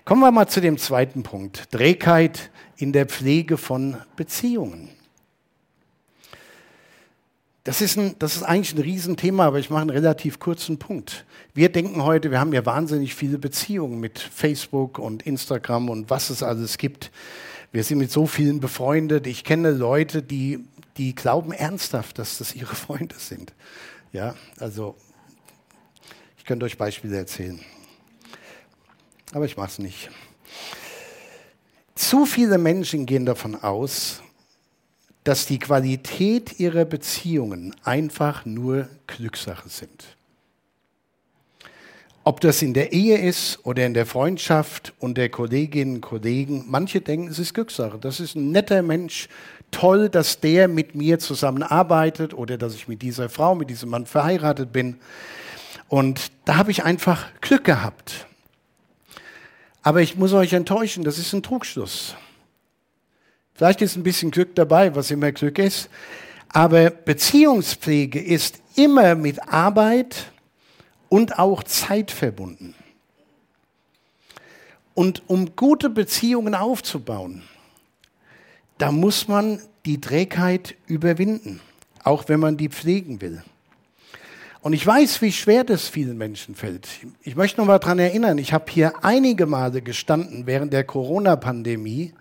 Kommen 0.05 0.21
wir 0.21 0.31
mal 0.31 0.47
zu 0.47 0.61
dem 0.61 0.79
zweiten 0.79 1.23
Punkt. 1.23 1.71
Trägheit 1.71 2.51
in 2.77 2.93
der 2.93 3.07
Pflege 3.07 3.57
von 3.57 3.97
Beziehungen. 4.17 4.96
Das 7.67 7.81
ist, 7.81 7.99
ein, 7.99 8.15
das 8.21 8.37
ist 8.37 8.45
eigentlich 8.45 8.77
ein 8.77 8.81
Riesenthema, 8.81 9.45
aber 9.45 9.59
ich 9.59 9.71
mache 9.71 9.81
einen 9.81 9.91
relativ 9.91 10.39
kurzen 10.39 10.79
Punkt. 10.79 11.27
Wir 11.53 11.69
denken 11.69 12.05
heute, 12.05 12.31
wir 12.31 12.39
haben 12.39 12.53
ja 12.53 12.65
wahnsinnig 12.65 13.17
viele 13.17 13.39
Beziehungen 13.39 13.99
mit 13.99 14.21
Facebook 14.21 15.01
und 15.01 15.25
Instagram 15.25 15.91
und 15.91 16.09
was 16.09 16.31
es 16.31 16.45
alles 16.45 16.79
gibt. 16.79 17.11
Wir 17.73 17.83
sind 17.83 17.99
mit 17.99 18.13
so 18.13 18.29
vielen 18.29 18.61
befreundet. 18.61 19.27
Ich 19.27 19.43
kenne 19.43 19.73
Leute, 19.73 20.23
die, 20.23 20.65
die 20.97 21.17
glauben 21.17 21.51
ernsthaft, 21.51 22.21
dass 22.21 22.39
das 22.39 22.55
ihre 22.55 22.75
Freunde 22.77 23.17
sind. 23.19 23.53
Ja, 24.13 24.37
also 24.61 24.95
ich 26.39 26.45
könnte 26.45 26.67
euch 26.67 26.79
Beispiele 26.79 27.17
erzählen. 27.17 27.59
Aber 29.33 29.45
ich 29.45 29.57
mache 29.57 29.71
es 29.71 29.79
nicht. 29.81 30.09
Zu 31.97 32.27
viele 32.27 32.59
Menschen 32.59 33.07
gehen 33.07 33.27
davon 33.27 33.57
aus, 33.57 34.23
dass 35.27 35.45
die 35.45 35.59
Qualität 35.59 36.61
ihrer 36.61 36.85
Beziehungen 36.85 37.75
einfach 37.83 38.45
nur 38.45 38.89
Glückssache 39.09 39.69
sind. 39.69 40.05
Ob 42.23 42.41
das 42.41 42.63
in 42.63 42.75
der 42.75 42.93
Ehe 42.93 43.19
ist 43.19 43.59
oder 43.65 43.85
in 43.87 43.95
der 43.95 44.07
Freundschaft 44.07 44.95
und 45.01 45.19
der 45.19 45.29
Kolleginnen 45.29 45.97
und 45.97 46.01
Kollegen, 46.01 46.65
manche 46.69 47.01
denken, 47.01 47.27
es 47.27 47.41
ist 47.41 47.55
Glückssache. 47.55 47.99
Das 47.99 48.21
ist 48.21 48.37
ein 48.37 48.53
netter 48.53 48.83
Mensch, 48.83 49.29
toll, 49.73 50.09
dass 50.09 50.39
der 50.39 50.69
mit 50.69 50.95
mir 50.95 51.19
zusammenarbeitet 51.19 52.33
oder 52.33 52.57
dass 52.57 52.77
ich 52.77 52.87
mit 52.87 53.03
dieser 53.03 53.29
Frau, 53.29 53.57
mit 53.57 53.69
diesem 53.69 53.91
Mann 53.91 54.07
verheiratet 54.07 54.73
bin. 54.73 54.97
Und 55.89 56.31
da 56.45 56.57
habe 56.57 56.71
ich 56.71 56.85
einfach 56.85 57.27
Glück 57.41 57.65
gehabt. 57.65 58.27
Aber 59.83 60.03
ich 60.03 60.15
muss 60.15 60.33
euch 60.33 60.53
enttäuschen, 60.53 61.03
das 61.03 61.19
ist 61.19 61.33
ein 61.33 61.43
Trugschluss. 61.43 62.15
Vielleicht 63.57 63.81
ist 63.81 63.97
ein 63.97 64.03
bisschen 64.03 64.31
Glück 64.31 64.55
dabei, 64.55 64.95
was 64.95 65.11
immer 65.11 65.33
Glück 65.33 65.59
ist. 65.59 65.89
Aber 66.51 66.91
Beziehungspflege 66.91 68.23
ist 68.23 68.61
immer 68.77 69.15
mit 69.15 69.49
Arbeit 69.49 70.31
und 71.09 71.39
auch 71.39 71.63
Zeit 71.63 72.11
verbunden. 72.11 72.75
Und 74.93 75.23
um 75.27 75.57
gute 75.57 75.89
Beziehungen 75.89 76.55
aufzubauen, 76.55 77.43
da 78.77 78.93
muss 78.93 79.27
man 79.27 79.61
die 79.87 80.01
Trägheit 80.03 80.75
überwinden, 80.87 81.61
auch 82.05 82.29
wenn 82.29 82.41
man 82.41 82.59
die 82.59 82.69
pflegen 82.69 83.23
will. 83.23 83.43
Und 84.61 84.75
ich 84.75 84.87
weiß, 84.87 85.23
wie 85.23 85.33
schwer 85.33 85.65
das 85.65 85.89
vielen 85.89 86.19
Menschen 86.19 86.55
fällt. 86.55 86.89
Ich 87.23 87.37
möchte 87.37 87.61
noch 87.61 87.67
mal 87.67 87.79
daran 87.79 88.01
erinnern, 88.01 88.37
ich 88.37 88.53
habe 88.53 88.71
hier 88.71 89.03
einige 89.03 89.47
Male 89.47 89.81
gestanden 89.81 90.47
während 90.47 90.75
der 90.75 90.85
Corona-Pandemie 90.85 92.13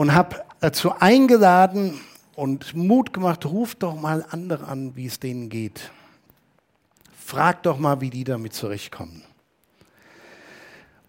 und 0.00 0.14
habe 0.14 0.42
dazu 0.60 0.92
eingeladen 0.92 2.00
und 2.34 2.74
Mut 2.74 3.12
gemacht, 3.12 3.44
ruft 3.44 3.82
doch 3.82 4.00
mal 4.00 4.24
andere 4.30 4.66
an, 4.66 4.96
wie 4.96 5.04
es 5.04 5.20
denen 5.20 5.50
geht. 5.50 5.90
Frag 7.14 7.64
doch 7.64 7.76
mal, 7.76 8.00
wie 8.00 8.08
die 8.08 8.24
damit 8.24 8.54
zurechtkommen. 8.54 9.22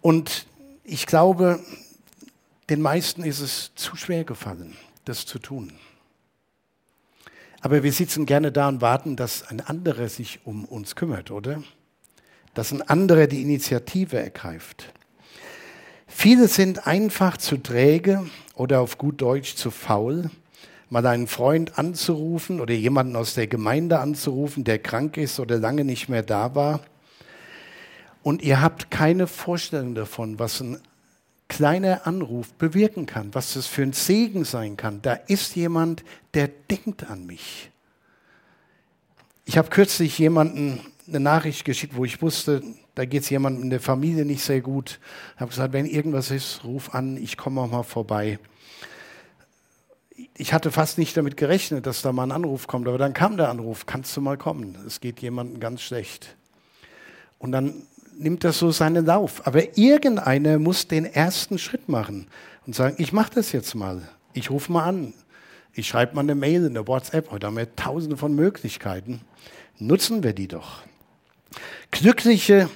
Und 0.02 0.46
ich 0.84 1.06
glaube, 1.06 1.58
den 2.68 2.82
meisten 2.82 3.24
ist 3.24 3.40
es 3.40 3.72
zu 3.76 3.96
schwer 3.96 4.24
gefallen, 4.24 4.76
das 5.06 5.24
zu 5.24 5.38
tun. 5.38 5.72
Aber 7.62 7.82
wir 7.82 7.94
sitzen 7.94 8.26
gerne 8.26 8.52
da 8.52 8.68
und 8.68 8.82
warten, 8.82 9.16
dass 9.16 9.42
ein 9.48 9.62
anderer 9.62 10.10
sich 10.10 10.40
um 10.44 10.66
uns 10.66 10.96
kümmert, 10.96 11.30
oder? 11.30 11.62
Dass 12.52 12.72
ein 12.72 12.82
anderer 12.82 13.26
die 13.26 13.40
Initiative 13.40 14.18
ergreift. 14.18 14.92
Viele 16.14 16.46
sind 16.46 16.86
einfach 16.86 17.38
zu 17.38 17.56
träge 17.56 18.28
oder 18.54 18.80
auf 18.80 18.98
gut 18.98 19.20
Deutsch 19.20 19.54
zu 19.54 19.70
faul, 19.70 20.30
mal 20.90 21.06
einen 21.06 21.26
Freund 21.26 21.78
anzurufen 21.78 22.60
oder 22.60 22.74
jemanden 22.74 23.16
aus 23.16 23.34
der 23.34 23.46
Gemeinde 23.46 23.98
anzurufen, 23.98 24.64
der 24.64 24.78
krank 24.78 25.16
ist 25.16 25.40
oder 25.40 25.58
lange 25.58 25.84
nicht 25.84 26.08
mehr 26.08 26.22
da 26.22 26.54
war. 26.54 26.80
Und 28.22 28.42
ihr 28.42 28.60
habt 28.60 28.90
keine 28.90 29.26
Vorstellung 29.26 29.94
davon, 29.94 30.38
was 30.38 30.60
ein 30.60 30.78
kleiner 31.48 32.06
Anruf 32.06 32.52
bewirken 32.54 33.06
kann, 33.06 33.34
was 33.34 33.54
das 33.54 33.66
für 33.66 33.82
ein 33.82 33.92
Segen 33.92 34.44
sein 34.44 34.76
kann. 34.76 35.02
Da 35.02 35.14
ist 35.14 35.56
jemand, 35.56 36.04
der 36.34 36.48
denkt 36.48 37.10
an 37.10 37.26
mich. 37.26 37.70
Ich 39.44 39.58
habe 39.58 39.68
kürzlich 39.68 40.18
jemanden 40.18 40.80
eine 41.08 41.20
Nachricht 41.20 41.64
geschickt, 41.64 41.96
wo 41.96 42.04
ich 42.04 42.22
wusste, 42.22 42.62
da 42.94 43.04
geht 43.04 43.22
es 43.22 43.30
jemandem 43.30 43.64
in 43.64 43.70
der 43.70 43.80
Familie 43.80 44.24
nicht 44.24 44.44
sehr 44.44 44.60
gut. 44.60 45.00
Ich 45.34 45.40
habe 45.40 45.50
gesagt, 45.50 45.72
wenn 45.72 45.86
irgendwas 45.86 46.30
ist, 46.30 46.62
ruf 46.64 46.94
an, 46.94 47.16
ich 47.16 47.36
komme 47.36 47.60
auch 47.60 47.70
mal 47.70 47.82
vorbei. 47.82 48.38
Ich 50.36 50.52
hatte 50.52 50.70
fast 50.70 50.98
nicht 50.98 51.16
damit 51.16 51.36
gerechnet, 51.36 51.86
dass 51.86 52.02
da 52.02 52.12
mal 52.12 52.24
ein 52.24 52.32
Anruf 52.32 52.66
kommt, 52.66 52.86
aber 52.86 52.98
dann 52.98 53.14
kam 53.14 53.36
der 53.36 53.48
Anruf, 53.48 53.86
kannst 53.86 54.16
du 54.16 54.20
mal 54.20 54.36
kommen? 54.36 54.76
Es 54.86 55.00
geht 55.00 55.20
jemandem 55.20 55.58
ganz 55.58 55.80
schlecht. 55.80 56.36
Und 57.38 57.52
dann 57.52 57.82
nimmt 58.18 58.44
das 58.44 58.58
so 58.58 58.70
seinen 58.70 59.06
Lauf. 59.06 59.46
Aber 59.46 59.76
irgendeiner 59.76 60.58
muss 60.58 60.86
den 60.86 61.06
ersten 61.06 61.58
Schritt 61.58 61.88
machen 61.88 62.26
und 62.66 62.74
sagen, 62.74 62.96
ich 62.98 63.12
mache 63.12 63.32
das 63.34 63.52
jetzt 63.52 63.74
mal. 63.74 64.02
Ich 64.34 64.50
rufe 64.50 64.70
mal 64.70 64.84
an. 64.84 65.14
Ich 65.72 65.88
schreibe 65.88 66.14
mal 66.14 66.20
eine 66.20 66.34
Mail, 66.34 66.66
eine 66.66 66.86
WhatsApp. 66.86 67.30
Heute 67.30 67.46
haben 67.46 67.56
wir 67.56 67.74
tausende 67.74 68.16
von 68.16 68.34
Möglichkeiten. 68.34 69.22
Nutzen 69.78 70.22
wir 70.22 70.34
die 70.34 70.48
doch. 70.48 70.82
Glückliche 71.90 72.68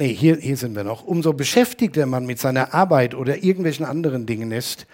nee, 0.00 0.14
hier, 0.14 0.36
hier 0.36 0.56
sind 0.56 0.74
wir 0.74 0.82
noch, 0.82 1.04
umso 1.04 1.34
beschäftigter 1.34 2.06
man 2.06 2.24
mit 2.24 2.38
seiner 2.38 2.72
Arbeit 2.72 3.14
oder 3.14 3.44
irgendwelchen 3.44 3.84
anderen 3.84 4.24
Dingen 4.24 4.50
ist, 4.50 4.86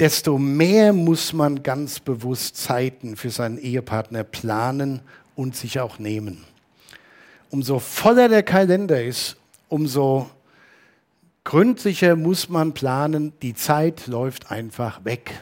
desto 0.00 0.36
mehr 0.36 0.92
muss 0.92 1.32
man 1.32 1.62
ganz 1.62 2.00
bewusst 2.00 2.56
Zeiten 2.56 3.16
für 3.16 3.30
seinen 3.30 3.56
Ehepartner 3.56 4.24
planen 4.24 5.00
und 5.36 5.54
sich 5.54 5.78
auch 5.78 6.00
nehmen. 6.00 6.44
Umso 7.50 7.78
voller 7.78 8.28
der 8.28 8.42
Kalender 8.42 9.02
ist, 9.02 9.36
umso 9.68 10.28
gründlicher 11.44 12.16
muss 12.16 12.48
man 12.48 12.74
planen, 12.74 13.32
die 13.42 13.54
Zeit 13.54 14.08
läuft 14.08 14.50
einfach 14.50 15.04
weg. 15.04 15.40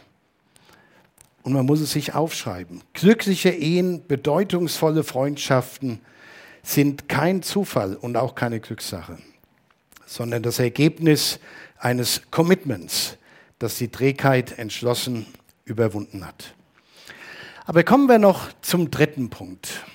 Und 1.42 1.54
man 1.54 1.64
muss 1.64 1.80
es 1.80 1.92
sich 1.92 2.14
aufschreiben. 2.14 2.82
Glückliche 2.92 3.48
Ehen, 3.48 4.02
bedeutungsvolle 4.06 5.04
Freundschaften, 5.04 6.00
sind 6.68 7.08
kein 7.08 7.42
Zufall 7.42 7.96
und 7.96 8.18
auch 8.18 8.34
keine 8.34 8.60
Glückssache, 8.60 9.18
sondern 10.04 10.42
das 10.42 10.58
Ergebnis 10.58 11.40
eines 11.78 12.30
Commitments, 12.30 13.16
das 13.58 13.78
die 13.78 13.88
Trägheit 13.88 14.58
entschlossen 14.58 15.26
überwunden 15.64 16.26
hat. 16.26 16.54
Aber 17.64 17.84
kommen 17.84 18.06
wir 18.06 18.18
noch 18.18 18.48
zum 18.60 18.90
dritten 18.90 19.30
Punkt. 19.30 19.86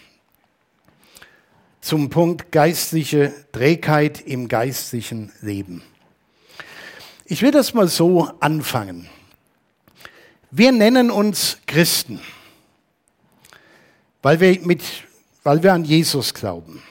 Zum 1.80 2.10
Punkt 2.10 2.52
geistliche 2.52 3.32
Trägheit 3.52 4.22
im 4.22 4.48
geistlichen 4.48 5.32
Leben. 5.42 5.84
Ich 7.26 7.44
will 7.44 7.52
das 7.52 7.76
mal 7.76 7.88
so 7.88 8.32
anfangen. 8.40 9.10
Wir 10.50 10.72
nennen 10.72 11.12
uns 11.12 11.60
Christen, 11.68 12.20
weil 14.24 14.40
wir 14.40 14.60
mit 14.62 14.82
weil 15.44 15.62
wir 15.62 15.74
an 15.74 15.84
Jesus 15.84 16.34
glauben. 16.34 16.82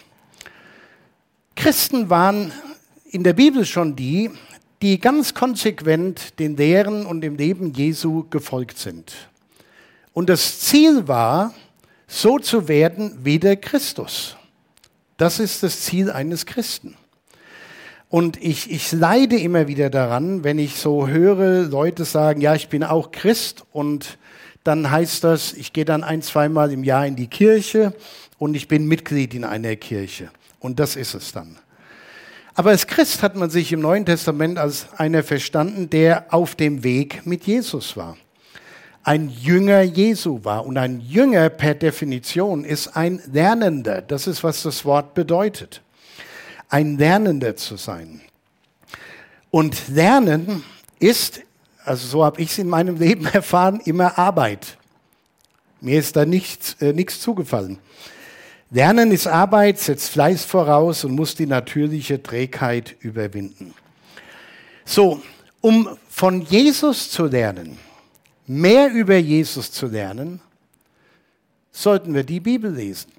Christen 1.57 2.11
waren 2.11 2.53
in 3.11 3.25
der 3.25 3.33
Bibel 3.33 3.65
schon 3.65 3.97
die, 3.97 4.31
die 4.81 4.99
ganz 4.99 5.35
konsequent 5.35 6.39
den 6.39 6.57
Lehren 6.57 7.07
und 7.07 7.21
dem 7.21 7.37
Leben 7.37 7.73
Jesu 7.73 8.25
gefolgt 8.31 8.79
sind. 8.79 9.13
Und 10.13 10.29
das 10.29 10.61
Ziel 10.61 11.09
war, 11.09 11.55
so 12.07 12.39
zu 12.39 12.69
werden 12.69 13.19
wie 13.23 13.39
der 13.39 13.57
Christus. 13.57 14.37
Das 15.17 15.39
ist 15.39 15.63
das 15.63 15.83
Ziel 15.83 16.11
eines 16.11 16.47
Christen. 16.47 16.97
Und 18.09 18.43
ich, 18.43 18.71
ich 18.71 18.93
leide 18.93 19.39
immer 19.39 19.69
wieder 19.69 19.89
daran, 19.89 20.45
wenn 20.45 20.59
ich 20.59 20.77
so 20.77 21.09
höre, 21.09 21.63
Leute 21.63 22.05
sagen, 22.05 22.43
ja, 22.43 22.55
ich 22.55 22.69
bin 22.69 22.85
auch 22.85 23.11
Christ 23.11 23.65
und 23.73 24.19
dann 24.65 24.91
heißt 24.91 25.25
das, 25.25 25.55
ich 25.55 25.73
gehe 25.73 25.87
dann 25.87 26.05
ein, 26.05 26.21
zweimal 26.21 26.73
im 26.73 26.85
Jahr 26.85 27.07
in 27.07 27.17
die 27.17 27.29
Kirche 27.29 27.95
und 28.43 28.57
ich 28.57 28.67
bin 28.67 28.89
Mitglied 28.89 29.35
in 29.35 29.45
einer 29.45 29.77
Kirche. 29.77 30.29
Und 30.59 30.81
das 30.81 30.97
ist 30.97 31.15
es 31.15 31.31
dann. 31.31 31.59
Aber 32.55 32.71
als 32.71 32.89
Christ 32.89 33.23
hat 33.23 33.37
man 33.37 33.51
sich 33.51 33.73
im 33.73 33.81
Neuen 33.81 34.05
Testament 34.05 34.59
als 34.59 34.89
einer 34.97 35.23
verstanden, 35.23 35.89
der 35.89 36.35
auf 36.35 36.57
dem 36.57 36.83
Weg 36.83 37.25
mit 37.25 37.45
Jesus 37.45 37.97
war. 37.97 38.17
Ein 39.05 39.31
Jünger 39.31 39.83
Jesu 39.83 40.41
war. 40.43 40.67
Und 40.67 40.77
ein 40.77 41.01
Jünger 41.01 41.51
per 41.51 41.77
Definition 41.77 42.65
ist 42.65 42.97
ein 42.97 43.23
Lernender. 43.33 44.03
Das 44.03 44.27
ist, 44.27 44.43
was 44.43 44.65
das 44.65 44.85
Wort 44.85 45.15
bedeutet 45.15 45.81
ein 46.69 46.99
Lernender 46.99 47.55
zu 47.55 47.77
sein. 47.77 48.23
Und 49.53 49.89
Lernen 49.89 50.65
ist, 50.99 51.43
also 51.85 52.09
so 52.09 52.25
habe 52.25 52.41
ich 52.41 52.51
es 52.51 52.59
in 52.59 52.69
meinem 52.69 52.97
Leben 52.97 53.27
erfahren, 53.33 53.81
immer 53.85 54.19
Arbeit. 54.19 54.79
Mir 55.81 56.01
ist 56.01 56.17
da 56.17 56.25
nichts, 56.25 56.75
äh, 56.81 56.93
nichts 56.93 57.21
zugefallen. 57.21 57.79
Lernen 58.73 59.13
ist 59.13 59.27
Arbeit, 59.27 59.79
setzt 59.79 60.09
Fleiß 60.09 60.47
voraus 60.47 61.05
und 61.05 61.13
muss 61.13 61.35
die 61.35 61.45
natürliche 61.45 62.23
Trägheit 62.23 62.97
überwinden. 63.01 63.75
So, 64.87 65.21
um 65.61 65.91
von 66.09 66.41
Jesus 66.41 67.11
zu 67.11 67.27
lernen, 67.27 67.77
mehr 68.47 68.91
über 68.91 69.17
Jesus 69.17 69.71
zu 69.71 69.89
lernen, 69.89 70.41
sollten 71.71 72.15
wir 72.15 72.25
die 72.25 72.41
Bibel 72.41 72.73
lesen. 72.73 73.13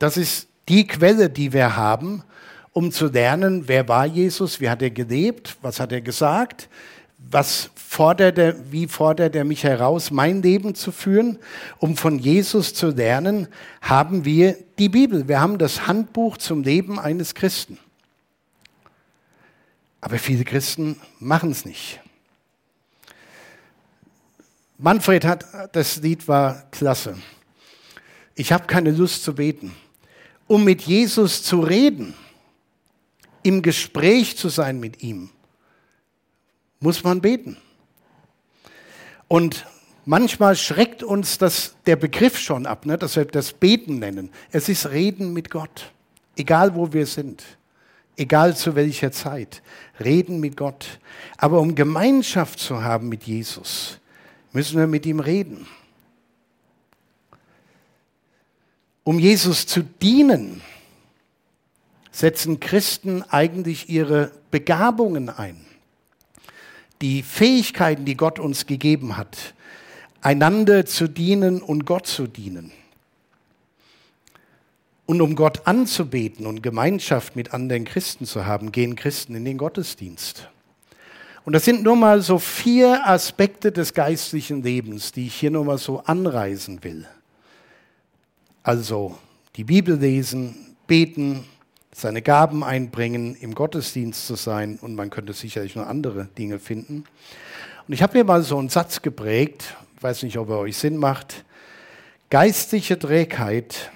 Das 0.00 0.16
ist 0.16 0.48
die 0.68 0.88
Quelle, 0.88 1.30
die 1.30 1.52
wir 1.52 1.76
haben, 1.76 2.24
um 2.72 2.90
zu 2.90 3.06
lernen, 3.06 3.68
wer 3.68 3.86
war 3.86 4.06
Jesus, 4.06 4.60
wie 4.60 4.68
hat 4.68 4.82
er 4.82 4.90
gelebt, 4.90 5.56
was 5.62 5.78
hat 5.78 5.92
er 5.92 6.00
gesagt, 6.00 6.68
was 7.30 7.70
fordert 7.74 8.38
er, 8.38 8.72
wie 8.72 8.86
fordert 8.86 9.34
er 9.36 9.44
mich 9.44 9.64
heraus, 9.64 10.10
mein 10.10 10.42
Leben 10.42 10.74
zu 10.74 10.92
führen. 10.92 11.38
Um 11.78 11.96
von 11.96 12.18
Jesus 12.18 12.74
zu 12.74 12.88
lernen, 12.88 13.48
haben 13.80 14.24
wir 14.24 14.56
die 14.78 14.88
Bibel. 14.88 15.28
Wir 15.28 15.40
haben 15.40 15.58
das 15.58 15.86
Handbuch 15.86 16.36
zum 16.36 16.62
Leben 16.62 16.98
eines 16.98 17.34
Christen. 17.34 17.78
Aber 20.00 20.18
viele 20.18 20.44
Christen 20.44 21.00
machen 21.18 21.50
es 21.50 21.64
nicht. 21.64 22.00
Manfred 24.76 25.24
hat, 25.24 25.46
das 25.72 25.96
Lied 26.02 26.28
war 26.28 26.64
klasse. 26.70 27.16
Ich 28.34 28.52
habe 28.52 28.66
keine 28.66 28.90
Lust 28.90 29.22
zu 29.22 29.34
beten 29.34 29.72
um 30.46 30.64
mit 30.64 30.82
Jesus 30.82 31.42
zu 31.42 31.60
reden, 31.60 32.14
im 33.42 33.62
Gespräch 33.62 34.36
zu 34.36 34.48
sein 34.48 34.80
mit 34.80 35.02
ihm, 35.02 35.30
muss 36.80 37.04
man 37.04 37.20
beten. 37.20 37.56
Und 39.28 39.66
manchmal 40.04 40.56
schreckt 40.56 41.02
uns 41.02 41.38
das, 41.38 41.74
der 41.86 41.96
Begriff 41.96 42.38
schon 42.38 42.66
ab, 42.66 42.86
ne, 42.86 42.98
dass 42.98 43.16
wir 43.16 43.24
das 43.24 43.52
Beten 43.52 43.98
nennen. 43.98 44.30
Es 44.50 44.68
ist 44.68 44.90
Reden 44.90 45.32
mit 45.32 45.50
Gott, 45.50 45.92
egal 46.36 46.74
wo 46.74 46.92
wir 46.92 47.06
sind, 47.06 47.42
egal 48.16 48.56
zu 48.56 48.74
welcher 48.74 49.12
Zeit. 49.12 49.62
Reden 50.02 50.40
mit 50.40 50.56
Gott. 50.56 51.00
Aber 51.36 51.60
um 51.60 51.74
Gemeinschaft 51.74 52.58
zu 52.58 52.82
haben 52.82 53.08
mit 53.08 53.24
Jesus, 53.24 53.98
müssen 54.52 54.78
wir 54.78 54.86
mit 54.86 55.06
ihm 55.06 55.20
reden. 55.20 55.66
Um 59.04 59.18
Jesus 59.18 59.66
zu 59.66 59.82
dienen, 59.82 60.62
setzen 62.10 62.60
Christen 62.60 63.22
eigentlich 63.22 63.90
ihre 63.90 64.30
Begabungen 64.50 65.28
ein, 65.28 65.66
die 67.04 67.22
Fähigkeiten, 67.22 68.06
die 68.06 68.16
Gott 68.16 68.38
uns 68.38 68.64
gegeben 68.64 69.18
hat, 69.18 69.52
einander 70.22 70.86
zu 70.86 71.06
dienen 71.06 71.60
und 71.60 71.84
Gott 71.84 72.06
zu 72.06 72.26
dienen. 72.26 72.72
Und 75.04 75.20
um 75.20 75.36
Gott 75.36 75.66
anzubeten 75.66 76.46
und 76.46 76.62
Gemeinschaft 76.62 77.36
mit 77.36 77.52
anderen 77.52 77.84
Christen 77.84 78.24
zu 78.24 78.46
haben, 78.46 78.72
gehen 78.72 78.96
Christen 78.96 79.34
in 79.34 79.44
den 79.44 79.58
Gottesdienst. 79.58 80.48
Und 81.44 81.52
das 81.52 81.66
sind 81.66 81.82
nur 81.82 81.94
mal 81.94 82.22
so 82.22 82.38
vier 82.38 83.06
Aspekte 83.06 83.70
des 83.70 83.92
geistlichen 83.92 84.62
Lebens, 84.62 85.12
die 85.12 85.26
ich 85.26 85.34
hier 85.34 85.50
nur 85.50 85.66
mal 85.66 85.76
so 85.76 86.00
anreisen 86.04 86.82
will. 86.84 87.06
Also 88.62 89.18
die 89.56 89.64
Bibel 89.64 89.98
lesen, 89.98 90.74
beten, 90.86 91.44
seine 91.94 92.22
Gaben 92.22 92.64
einbringen, 92.64 93.36
im 93.36 93.54
Gottesdienst 93.54 94.26
zu 94.26 94.34
sein 94.34 94.78
und 94.80 94.94
man 94.94 95.10
könnte 95.10 95.32
sicherlich 95.32 95.76
noch 95.76 95.86
andere 95.86 96.26
Dinge 96.36 96.58
finden. 96.58 97.04
Und 97.86 97.94
ich 97.94 98.02
habe 98.02 98.18
mir 98.18 98.24
mal 98.24 98.42
so 98.42 98.58
einen 98.58 98.68
Satz 98.68 99.00
geprägt, 99.00 99.76
weiß 100.00 100.24
nicht, 100.24 100.36
ob 100.38 100.50
er 100.50 100.58
euch 100.58 100.76
Sinn 100.76 100.96
macht. 100.96 101.44
Geistliche 102.30 102.98
Trägheit 102.98 103.90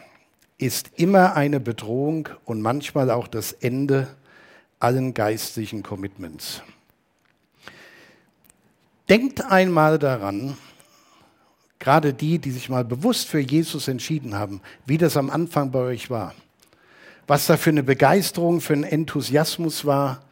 ist 0.58 0.92
immer 0.96 1.34
eine 1.34 1.60
Bedrohung 1.60 2.28
und 2.44 2.62
manchmal 2.62 3.10
auch 3.10 3.28
das 3.28 3.52
Ende 3.52 4.08
allen 4.80 5.12
geistlichen 5.12 5.82
Commitments. 5.82 6.62
Denkt 9.08 9.44
einmal 9.44 9.98
daran, 9.98 10.56
Gerade 11.78 12.12
die, 12.12 12.38
die 12.38 12.50
sich 12.50 12.68
mal 12.68 12.84
bewusst 12.84 13.28
für 13.28 13.38
Jesus 13.38 13.88
entschieden 13.88 14.34
haben, 14.34 14.60
wie 14.86 14.98
das 14.98 15.16
am 15.16 15.30
Anfang 15.30 15.70
bei 15.70 15.80
euch 15.80 16.10
war. 16.10 16.34
Was 17.28 17.46
da 17.46 17.56
für 17.56 17.70
eine 17.70 17.84
Begeisterung, 17.84 18.60
für 18.60 18.72
einen 18.72 18.82
Enthusiasmus 18.82 19.84
war. 19.84 20.24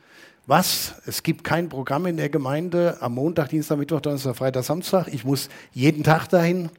Was? 0.46 0.94
Es 1.06 1.22
gibt 1.22 1.44
kein 1.44 1.68
Programm 1.68 2.06
in 2.06 2.16
der 2.16 2.28
Gemeinde 2.28 2.96
am 3.00 3.14
Montag, 3.14 3.50
Dienstag, 3.50 3.78
Mittwoch, 3.78 4.00
Donnerstag, 4.00 4.34
Freitag, 4.34 4.64
Samstag. 4.64 5.06
Ich 5.06 5.24
muss 5.24 5.48
jeden 5.72 6.02
Tag 6.02 6.26
dahin. 6.26 6.70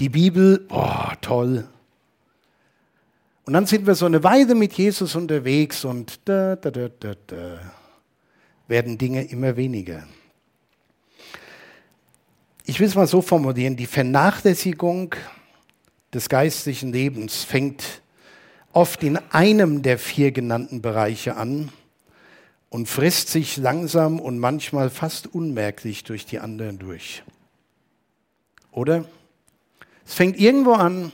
Die 0.00 0.08
Bibel, 0.08 0.58
boah, 0.58 1.12
toll. 1.20 1.68
Und 3.44 3.52
dann 3.52 3.66
sind 3.66 3.86
wir 3.86 3.94
so 3.94 4.06
eine 4.06 4.24
Weile 4.24 4.56
mit 4.56 4.72
Jesus 4.72 5.14
unterwegs 5.14 5.84
und 5.84 6.18
da, 6.24 6.56
da, 6.56 6.72
da, 6.72 6.88
da, 6.98 7.14
da, 7.24 7.58
werden 8.66 8.98
Dinge 8.98 9.22
immer 9.24 9.56
weniger 9.56 10.04
ich 12.66 12.80
will 12.80 12.86
es 12.86 12.94
mal 12.94 13.06
so 13.06 13.20
formulieren, 13.20 13.76
die 13.76 13.86
Vernachlässigung 13.86 15.14
des 16.12 16.28
geistlichen 16.28 16.92
Lebens 16.92 17.44
fängt 17.44 18.02
oft 18.74 19.02
in 19.02 19.16
einem 19.30 19.82
der 19.82 19.98
vier 19.98 20.32
genannten 20.32 20.82
Bereiche 20.82 21.36
an 21.36 21.70
und 22.70 22.88
frisst 22.88 23.28
sich 23.28 23.56
langsam 23.56 24.18
und 24.18 24.38
manchmal 24.38 24.90
fast 24.90 25.32
unmerklich 25.32 26.02
durch 26.02 26.26
die 26.26 26.40
anderen 26.40 26.78
durch. 26.78 27.22
Oder? 28.72 29.04
Es 30.04 30.14
fängt 30.14 30.38
irgendwo 30.38 30.72
an, 30.72 31.12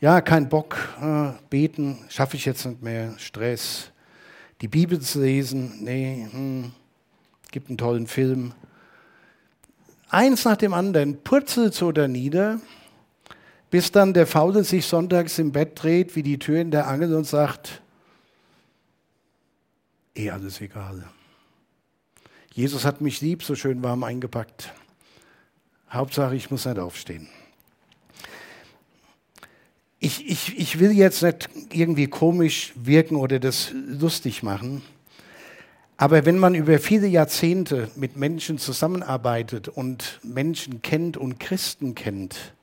ja, 0.00 0.22
kein 0.22 0.48
Bock, 0.48 0.76
äh, 1.00 1.32
beten, 1.50 1.98
schaffe 2.08 2.36
ich 2.36 2.46
jetzt 2.46 2.64
nicht 2.64 2.82
mehr, 2.82 3.14
Stress, 3.18 3.90
die 4.62 4.68
Bibel 4.68 4.98
zu 5.00 5.20
lesen, 5.20 5.84
nee, 5.84 6.26
hm, 6.30 6.72
gibt 7.52 7.68
einen 7.68 7.78
tollen 7.78 8.06
Film, 8.06 8.54
eins 10.08 10.44
nach 10.46 10.56
dem 10.56 10.72
anderen 10.72 11.22
purzelt 11.22 11.74
so 11.74 11.92
da 11.92 12.08
nieder, 12.08 12.60
bis 13.70 13.92
dann 13.92 14.14
der 14.14 14.26
Faule 14.26 14.64
sich 14.64 14.86
sonntags 14.86 15.38
im 15.38 15.52
Bett 15.52 15.72
dreht, 15.82 16.16
wie 16.16 16.22
die 16.22 16.38
Tür 16.38 16.60
in 16.60 16.70
der 16.70 16.86
Angel 16.86 17.14
und 17.14 17.26
sagt, 17.26 17.82
eh 20.14 20.30
alles 20.30 20.60
egal. 20.60 21.04
Jesus 22.52 22.84
hat 22.84 23.00
mich 23.00 23.20
lieb, 23.20 23.42
so 23.42 23.54
schön 23.54 23.82
warm 23.82 24.02
eingepackt. 24.02 24.72
Hauptsache, 25.90 26.34
ich 26.34 26.50
muss 26.50 26.64
nicht 26.64 26.78
aufstehen. 26.78 27.28
Ich, 29.98 30.26
ich, 30.28 30.58
ich 30.58 30.78
will 30.78 30.92
jetzt 30.92 31.22
nicht 31.22 31.48
irgendwie 31.72 32.06
komisch 32.06 32.72
wirken 32.76 33.16
oder 33.16 33.38
das 33.40 33.72
lustig 33.72 34.42
machen. 34.42 34.82
Aber 35.96 36.26
wenn 36.26 36.38
man 36.38 36.54
über 36.54 36.78
viele 36.78 37.06
Jahrzehnte 37.06 37.90
mit 37.96 38.16
Menschen 38.16 38.58
zusammenarbeitet 38.58 39.68
und 39.68 40.20
Menschen 40.22 40.82
kennt 40.82 41.16
und 41.16 41.40
Christen 41.40 41.94
kennt, 41.94 42.54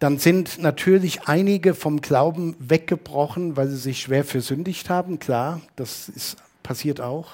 dann 0.00 0.18
sind 0.18 0.58
natürlich 0.58 1.28
einige 1.28 1.74
vom 1.74 2.00
Glauben 2.00 2.56
weggebrochen, 2.58 3.56
weil 3.56 3.68
sie 3.68 3.76
sich 3.76 4.00
schwer 4.00 4.24
versündigt 4.24 4.88
haben. 4.88 5.18
Klar, 5.18 5.60
das 5.76 6.08
ist, 6.08 6.38
passiert 6.62 7.02
auch. 7.02 7.32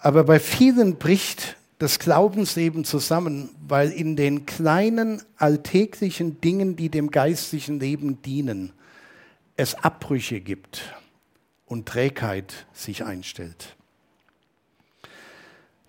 Aber 0.00 0.24
bei 0.24 0.40
vielen 0.40 0.96
bricht 0.96 1.56
das 1.78 1.98
Glaubensleben 1.98 2.86
zusammen, 2.86 3.50
weil 3.68 3.90
in 3.90 4.16
den 4.16 4.46
kleinen 4.46 5.22
alltäglichen 5.36 6.40
Dingen, 6.40 6.74
die 6.74 6.88
dem 6.88 7.10
geistlichen 7.10 7.80
Leben 7.80 8.22
dienen, 8.22 8.72
es 9.56 9.74
Abbrüche 9.74 10.40
gibt 10.40 10.94
und 11.66 11.86
Trägheit 11.86 12.66
sich 12.72 13.04
einstellt. 13.04 13.76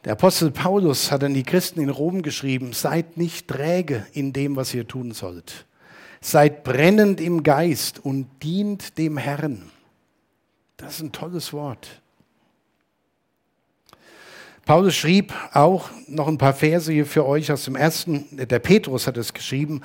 Der 0.06 0.14
Apostel 0.14 0.52
Paulus 0.52 1.12
hat 1.12 1.24
an 1.24 1.34
die 1.34 1.44
Christen 1.44 1.82
in 1.82 1.90
Rom 1.90 2.22
geschrieben, 2.22 2.74
seid 2.74 3.18
nicht 3.18 3.48
träge 3.48 4.06
in 4.14 4.32
dem, 4.32 4.56
was 4.56 4.74
ihr 4.74 4.88
tun 4.88 5.12
sollt. 5.12 5.66
Seid 6.22 6.64
brennend 6.64 7.20
im 7.20 7.44
Geist 7.44 8.04
und 8.04 8.28
dient 8.42 8.98
dem 8.98 9.18
Herrn. 9.18 9.70
Das 10.78 10.96
ist 10.96 11.02
ein 11.02 11.12
tolles 11.12 11.54
Wort. 11.54 12.02
Paulus 14.66 14.96
schrieb 14.96 15.34
auch 15.54 15.90
noch 16.08 16.28
ein 16.28 16.38
paar 16.38 16.54
Verse 16.54 16.92
hier 16.92 17.06
für 17.06 17.26
euch 17.26 17.52
aus 17.52 17.64
dem 17.66 17.76
ersten, 17.76 18.26
der 18.32 18.60
Petrus 18.60 19.08
hat 19.08 19.16
es 19.16 19.34
geschrieben, 19.34 19.82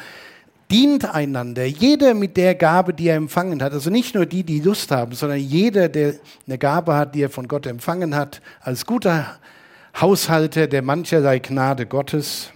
dient 0.72 1.04
einander, 1.04 1.64
jeder 1.64 2.14
mit 2.14 2.36
der 2.36 2.54
Gabe, 2.54 2.92
die 2.92 3.08
er 3.08 3.16
empfangen 3.16 3.62
hat. 3.62 3.72
Also 3.72 3.90
nicht 3.90 4.14
nur 4.14 4.26
die, 4.26 4.42
die 4.42 4.60
Lust 4.60 4.90
haben, 4.90 5.12
sondern 5.12 5.38
jeder, 5.38 5.88
der 5.88 6.14
eine 6.46 6.58
Gabe 6.58 6.94
hat, 6.94 7.14
die 7.14 7.22
er 7.22 7.30
von 7.30 7.46
Gott 7.46 7.66
empfangen 7.66 8.16
hat, 8.16 8.42
als 8.60 8.84
guter 8.84 9.38
Haushalter 10.00 10.66
der 10.66 10.82
mancherlei 10.82 11.38
Gnade 11.38 11.86
Gottes. 11.86 12.50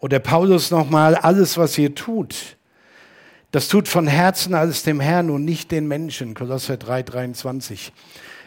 Oder 0.00 0.18
Paulus 0.18 0.70
nochmal, 0.70 1.14
alles, 1.14 1.58
was 1.58 1.76
ihr 1.78 1.94
tut, 1.94 2.56
das 3.50 3.68
tut 3.68 3.88
von 3.88 4.06
Herzen 4.06 4.54
alles 4.54 4.82
dem 4.82 5.00
Herrn 5.00 5.30
und 5.30 5.44
nicht 5.44 5.70
den 5.70 5.88
Menschen. 5.88 6.34
Kolosser 6.34 6.76
3, 6.76 7.02
23. 7.02 7.92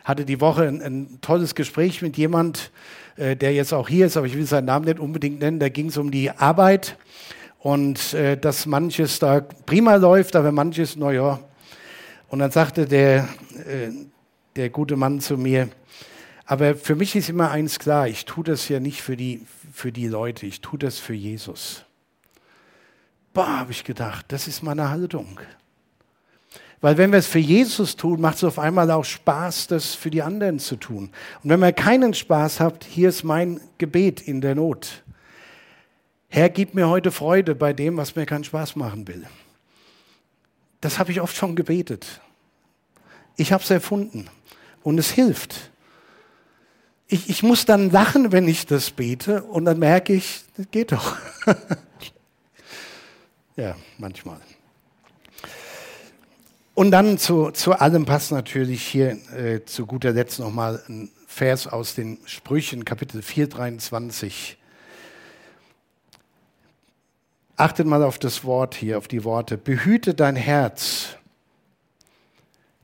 Hatte 0.04 0.26
die 0.26 0.40
Woche 0.40 0.68
ein, 0.68 0.82
ein 0.82 1.20
tolles 1.22 1.56
Gespräch 1.56 2.04
mit 2.04 2.18
jemand, 2.18 2.72
äh, 3.18 3.36
der 3.36 3.52
jetzt 3.54 3.74
auch 3.74 3.90
hier 3.90 4.06
ist, 4.06 4.16
aber 4.16 4.28
ich 4.28 4.38
will 4.38 4.46
seinen 4.46 4.66
Namen 4.66 4.86
nicht 4.86 5.00
unbedingt 5.00 5.40
nennen. 5.40 5.60
Da 5.60 5.70
ging 5.70 5.88
es 5.88 5.98
um 5.98 6.12
die 6.12 6.30
Arbeit 6.30 6.98
und 7.60 8.14
äh, 8.14 8.38
dass 8.38 8.68
manches 8.68 9.18
da 9.18 9.42
prima 9.42 9.96
läuft, 9.96 10.36
aber 10.36 10.52
manches, 10.52 10.96
naja. 10.96 11.40
Und 12.30 12.40
dann 12.40 12.52
sagte 12.52 12.86
der, 12.86 13.28
äh, 13.68 13.90
der 14.56 14.70
gute 14.70 14.96
Mann 14.96 15.20
zu 15.20 15.36
mir, 15.36 15.68
aber 16.52 16.76
für 16.76 16.96
mich 16.96 17.16
ist 17.16 17.30
immer 17.30 17.50
eins 17.50 17.80
klar, 17.80 18.10
ich 18.10 18.26
tue 18.26 18.44
das 18.44 18.68
ja 18.68 18.82
nicht 18.82 19.02
für 19.02 19.16
die, 19.16 19.46
für 19.72 19.94
die 19.94 20.10
Leute, 20.10 20.46
ich 20.46 20.60
tue 20.60 20.78
das 20.78 21.00
für 21.00 21.14
Jesus. 21.14 21.86
Boah, 23.34 23.60
habe 23.60 23.72
ich 23.72 23.86
gedacht, 23.86 24.26
das 24.28 24.50
ist 24.50 24.62
meine 24.62 24.90
Haltung. 24.90 25.40
Weil 26.82 26.98
wenn 26.98 27.14
wir 27.14 27.20
es 27.20 27.28
für 27.28 27.40
Jesus 27.40 27.96
tun, 27.96 28.20
macht 28.20 28.36
es 28.36 28.44
auf 28.44 28.60
einmal 28.60 28.92
auch 28.92 29.06
Spaß, 29.06 29.68
das 29.68 29.96
für 29.96 30.12
die 30.12 30.22
anderen 30.22 30.60
zu 30.60 30.76
tun. 30.76 31.12
Und 31.42 31.50
wenn 31.50 31.64
ihr 31.64 31.72
keinen 31.72 32.14
Spaß 32.14 32.60
habt, 32.60 32.84
hier 32.84 33.08
ist 33.08 33.24
mein 33.24 33.62
Gebet 33.78 34.20
in 34.20 34.42
der 34.42 34.56
Not. 34.56 35.04
Herr, 36.28 36.50
gib 36.50 36.74
mir 36.74 36.90
heute 36.90 37.12
Freude 37.12 37.56
bei 37.56 37.72
dem, 37.72 37.96
was 37.96 38.18
mir 38.18 38.26
keinen 38.26 38.44
Spaß 38.44 38.76
machen 38.76 39.08
will. 39.08 39.26
Das 40.82 41.00
habe 41.00 41.14
ich 41.14 41.22
oft 41.22 41.38
schon 41.38 41.56
gebetet. 41.56 42.20
Ich 43.38 43.54
habe 43.54 43.64
es 43.64 43.70
erfunden 43.70 44.30
und 44.84 44.98
es 44.98 45.12
hilft. 45.12 45.72
Ich, 47.14 47.30
ich 47.30 47.44
muss 47.44 47.66
dann 47.66 47.92
lachen, 47.92 48.32
wenn 48.32 48.48
ich 48.48 48.66
das 48.66 48.90
bete 48.92 49.44
und 49.44 49.66
dann 49.66 49.80
merke 49.80 50.14
ich, 50.14 50.46
das 50.56 50.66
geht 50.72 50.94
doch. 50.94 51.18
Ja, 53.58 53.76
manchmal. 53.98 54.40
Und 56.74 56.92
dann 56.92 57.18
zu, 57.18 57.52
zu 57.52 57.74
allem 57.74 58.06
passt 58.06 58.32
natürlich 58.32 58.82
hier 58.82 59.18
äh, 59.36 59.66
zu 59.66 59.86
guter 59.86 60.14
Letzt 60.14 60.40
nochmal 60.40 60.82
ein 60.88 61.12
Vers 61.28 61.68
aus 61.68 61.94
den 61.94 62.18
Sprüchen, 62.26 62.86
Kapitel 62.86 63.22
4, 63.22 63.50
23. 63.50 64.58
Achtet 67.58 67.86
mal 67.86 68.04
auf 68.04 68.18
das 68.18 68.46
Wort 68.46 68.74
hier, 68.74 68.98
auf 68.98 69.10
die 69.10 69.26
Worte. 69.26 69.58
Behüte 69.58 70.14
dein 70.14 70.38
Herz, 70.38 71.18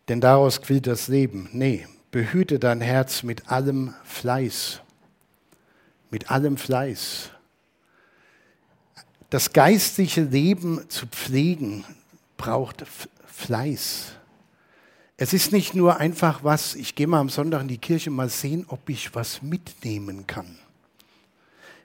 denn 0.09 0.19
daraus 0.19 0.61
quillt 0.61 0.85
das 0.85 1.07
Leben. 1.07 1.49
Nee, 1.53 1.87
behüte 2.11 2.59
dein 2.59 2.81
Herz 2.81 3.23
mit 3.23 3.49
allem 3.51 3.93
Fleiß. 4.03 4.81
Mit 6.09 6.31
allem 6.31 6.57
Fleiß 6.57 7.31
das 9.29 9.51
geistliche 9.51 10.21
Leben 10.21 10.89
zu 10.89 11.05
pflegen, 11.07 11.83
braucht 12.37 12.85
Fleiß. 13.25 14.13
Es 15.17 15.33
ist 15.33 15.51
nicht 15.51 15.73
nur 15.73 15.97
einfach 15.97 16.43
was, 16.43 16.75
ich 16.75 16.95
gehe 16.95 17.07
mal 17.07 17.19
am 17.19 17.29
Sonntag 17.29 17.61
in 17.61 17.67
die 17.67 17.79
Kirche 17.79 18.11
mal 18.11 18.29
sehen, 18.29 18.65
ob 18.69 18.87
ich 18.89 19.13
was 19.15 19.41
mitnehmen 19.41 20.27
kann. 20.27 20.57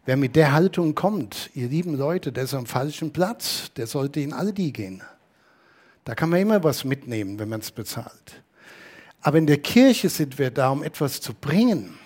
Wer 0.04 0.16
mit 0.16 0.36
der 0.36 0.52
Haltung 0.52 0.94
kommt, 0.94 1.50
ihr 1.54 1.68
lieben 1.68 1.96
Leute, 1.96 2.32
der 2.32 2.44
ist 2.44 2.54
am 2.54 2.66
falschen 2.66 3.12
Platz, 3.12 3.72
der 3.76 3.86
sollte 3.86 4.20
in 4.20 4.32
Aldi 4.32 4.72
gehen. 4.72 5.02
Da 6.04 6.14
kann 6.14 6.30
man 6.30 6.40
immer 6.40 6.62
was 6.62 6.84
mitnehmen, 6.84 7.38
wenn 7.38 7.48
man 7.48 7.60
es 7.60 7.70
bezahlt. 7.70 8.42
Aber 9.22 9.38
in 9.38 9.46
der 9.46 9.58
Kirche 9.58 10.08
sind 10.08 10.38
wir 10.38 10.50
da, 10.50 10.70
um 10.70 10.82
etwas 10.82 11.20
zu 11.20 11.32
bringen. 11.32 11.98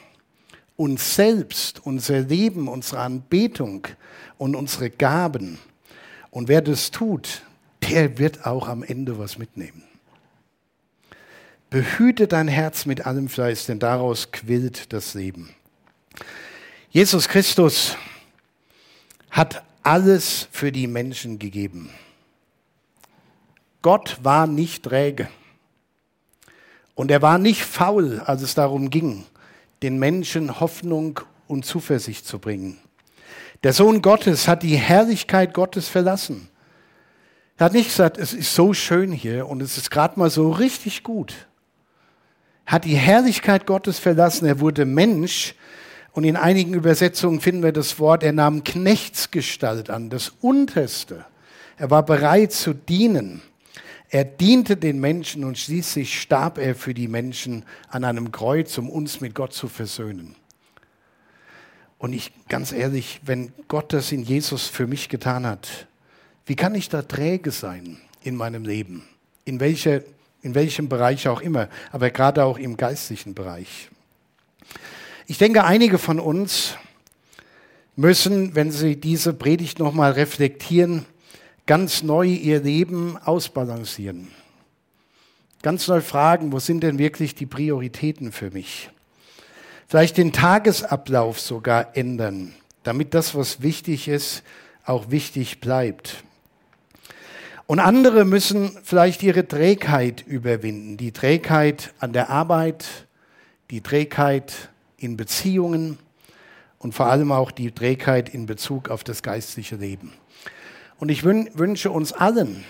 Uns 0.77 1.17
selbst, 1.17 1.85
unser 1.85 2.21
Leben, 2.21 2.69
unsere 2.69 3.01
Anbetung, 3.01 3.89
und 4.39 4.55
unsere 4.55 4.91
Gaben. 4.91 5.59
Und 6.31 6.49
wer 6.49 6.61
das 6.61 6.91
tut, 6.91 7.43
der 7.89 8.19
wird 8.19 8.47
auch 8.47 8.69
am 8.69 8.83
Ende 8.83 9.19
was 9.19 9.39
mitnehmen. 9.39 9.83
Behüte 11.71 12.29
dein 12.29 12.49
Herz 12.49 12.87
mit 12.87 13.07
allem 13.07 13.29
Fleiß, 13.29 13.67
denn 13.67 13.79
daraus 13.79 14.31
quillt 14.31 14.93
das 14.93 15.15
Leben. 15.15 15.55
Jesus 16.91 17.29
Christus 17.29 17.97
hat 19.31 19.63
alles 19.83 20.49
für 20.53 20.73
die 20.73 20.87
Menschen 20.87 21.39
gegeben. 21.39 21.91
Gott 23.83 24.19
war 24.23 24.47
nicht 24.47 24.85
träge. 24.85 25.29
Und 26.97 27.11
er 27.11 27.23
war 27.23 27.39
nicht 27.39 27.63
faul, 27.63 28.21
als 28.25 28.43
es 28.43 28.55
darum 28.55 28.91
ging, 28.91 29.27
den 29.83 29.99
Menschen 29.99 30.59
Hoffnung 30.59 31.21
und 31.47 31.65
Zuversicht 31.65 32.27
zu 32.27 32.41
bringen. 32.41 32.79
Der 33.63 33.75
Sohn 33.75 34.03
Gottes 34.03 34.49
hat 34.49 34.63
die 34.63 34.77
Herrlichkeit 34.77 35.55
Gottes 35.55 35.89
verlassen. 35.89 36.49
Er 37.59 37.67
hat 37.67 37.75
nicht 37.75 37.89
gesagt, 37.89 38.19
es 38.19 38.33
ist 38.33 38.55
so 38.55 38.73
schön 38.73 39.13
hier 39.13 39.47
und 39.47 39.63
es 39.63 39.77
ist 39.77 39.91
gerade 39.91 40.19
mal 40.19 40.31
so 40.31 40.51
richtig 40.51 41.03
gut. 41.03 41.47
Er 42.65 42.73
hat 42.73 42.85
die 42.87 42.97
Herrlichkeit 42.97 43.67
Gottes 43.67 43.99
verlassen. 43.99 44.47
Er 44.47 44.61
wurde 44.61 44.87
Mensch 44.87 45.55
und 46.13 46.25
in 46.25 46.37
einigen 46.37 46.73
Übersetzungen 46.73 47.43
finden 47.43 47.63
wir 47.63 47.73
das 47.73 47.99
Wort, 47.99 48.23
er 48.23 48.33
nahm 48.33 48.65
Knechtsgestalt 48.65 49.91
an, 49.91 50.09
das 50.09 50.33
Unterste. 50.41 51.27
Er 51.77 51.91
war 51.91 52.05
bereit 52.05 52.53
zu 52.53 52.73
dienen. 52.73 53.43
Er 54.09 54.25
diente 54.25 54.77
den 54.77 55.01
Menschen 55.01 55.45
und 55.45 55.59
schließlich 55.59 56.21
starb 56.21 56.59
er 56.59 56.75
für 56.75 56.95
die 56.95 57.09
Menschen 57.09 57.65
an 57.89 58.05
einem 58.05 58.31
Kreuz, 58.31 58.79
um 58.79 58.89
uns 58.89 59.21
mit 59.21 59.35
Gott 59.35 59.53
zu 59.53 59.69
versöhnen. 59.69 60.37
Und 61.99 62.13
ich, 62.13 62.33
ganz 62.49 62.73
ehrlich, 62.73 63.21
wenn 63.25 63.53
Gott 63.69 63.93
das 63.93 64.13
in 64.13 64.23
Jesus 64.23 64.67
für 64.67 64.87
mich 64.87 65.09
getan 65.09 65.47
hat, 65.47 65.89
wie 66.45 66.55
kann 66.55 66.75
ich 66.75 66.89
da 66.89 67.03
träge 67.03 67.51
sein 67.51 67.99
in 68.23 68.37
meinem 68.37 68.65
Leben? 68.65 69.05
In, 69.45 69.59
welche, 69.59 70.05
in 70.43 70.55
welchem 70.55 70.89
Bereich 70.89 71.27
auch 71.27 71.41
immer, 71.41 71.69
aber 71.91 72.11
gerade 72.11 72.45
auch 72.45 72.59
im 72.59 72.77
geistlichen 72.77 73.35
Bereich. 73.35 73.91
Ich 75.27 75.39
denke, 75.39 75.65
einige 75.65 75.99
von 75.99 76.21
uns 76.21 76.77
müssen, 77.97 78.55
wenn 78.55 78.71
sie 78.71 78.95
diese 78.95 79.33
Predigt 79.33 79.79
nochmal 79.79 80.13
reflektieren, 80.13 81.07
ganz 81.67 82.03
neu 82.03 82.27
ihr 82.27 82.61
Leben 82.61 83.19
ausbalancieren. 83.19 84.29
Ganz 85.63 85.89
neu 85.89 86.01
fragen, 86.01 86.53
wo 86.53 86.61
sind 86.61 86.83
denn 86.83 86.99
wirklich 86.99 87.35
die 87.35 87.47
Prioritäten 87.47 88.31
für 88.31 88.51
mich? 88.51 88.91
Vielleicht 89.89 90.17
den 90.17 90.33
Tagesablauf 90.33 91.41
sogar 91.41 91.97
ändern, 91.97 92.55
damit 92.85 93.15
das, 93.15 93.35
was 93.35 93.63
wichtig 93.63 94.09
ist, 94.09 94.43
auch 94.85 95.11
wichtig 95.11 95.61
bleibt. 95.61 96.25
Und 97.67 97.81
andere 97.81 98.25
müssen 98.25 98.79
vielleicht 98.85 99.25
ihre 99.25 99.49
Trägheit 99.49 100.25
überwinden, 100.25 100.97
die 100.97 101.11
Trägheit 101.11 101.93
an 101.99 102.13
der 102.13 102.31
Arbeit, 102.31 102.87
die 103.71 103.81
Trägheit 103.81 104.71
in 104.99 105.17
Beziehungen 105.17 105.99
und 106.79 106.95
vor 106.95 107.07
allem 107.07 107.33
auch 107.33 107.51
die 107.51 107.73
Trägheit 107.73 108.29
in 108.29 108.47
Bezug 108.47 108.89
auf 108.89 109.03
das 109.03 109.23
geistliche 109.25 109.75
Leben. 109.75 110.13
Und 110.99 111.11
ich 111.11 111.25
wünsche 111.25 111.91
uns 111.91 112.13
allen, 112.13 112.65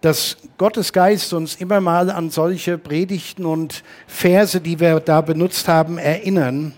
dass 0.00 0.36
Gottes 0.58 0.92
Geist 0.92 1.32
uns 1.32 1.56
immer 1.56 1.80
mal 1.80 2.10
an 2.10 2.30
solche 2.30 2.78
Predigten 2.78 3.44
und 3.44 3.84
Verse, 4.06 4.60
die 4.60 4.80
wir 4.80 5.00
da 5.00 5.20
benutzt 5.20 5.68
haben, 5.68 5.98
erinnern. 5.98 6.72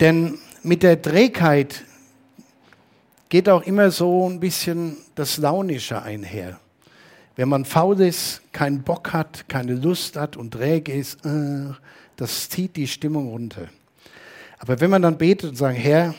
Denn 0.00 0.38
mit 0.62 0.82
der 0.82 1.00
Trägheit 1.00 1.84
geht 3.28 3.48
auch 3.48 3.62
immer 3.62 3.90
so 3.90 4.28
ein 4.28 4.40
bisschen 4.40 4.96
das 5.14 5.38
Launische 5.38 6.02
einher. 6.02 6.60
Wenn 7.36 7.48
man 7.48 7.64
faul 7.64 8.00
ist, 8.00 8.42
keinen 8.52 8.82
Bock 8.82 9.12
hat, 9.12 9.48
keine 9.48 9.74
Lust 9.74 10.16
hat 10.16 10.36
und 10.36 10.52
träge 10.52 10.92
ist, 10.92 11.24
äh, 11.24 11.72
das 12.16 12.48
zieht 12.48 12.76
die 12.76 12.88
Stimmung 12.88 13.28
runter. 13.28 13.68
Aber 14.58 14.80
wenn 14.80 14.90
man 14.90 15.02
dann 15.02 15.18
betet 15.18 15.50
und 15.50 15.56
sagt, 15.56 15.78
Herr, 15.78 16.14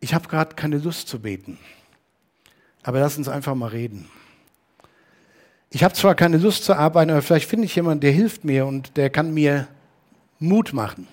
ich 0.00 0.14
habe 0.14 0.28
gerade 0.28 0.54
keine 0.56 0.78
Lust 0.78 1.08
zu 1.08 1.20
beten, 1.20 1.58
aber 2.82 3.00
lass 3.00 3.18
uns 3.18 3.28
einfach 3.28 3.54
mal 3.54 3.68
reden. 3.68 4.08
Ich 5.70 5.84
habe 5.84 5.94
zwar 5.94 6.14
keine 6.16 6.38
Lust 6.38 6.64
zu 6.64 6.74
arbeiten, 6.74 7.12
aber 7.12 7.22
vielleicht 7.22 7.48
finde 7.48 7.66
ich 7.66 7.76
jemanden, 7.76 8.00
der 8.00 8.10
hilft 8.10 8.44
mir 8.44 8.66
und 8.66 8.96
der 8.96 9.08
kann 9.08 9.32
mir 9.32 9.68
Mut 10.40 10.72
machen. 10.72 11.06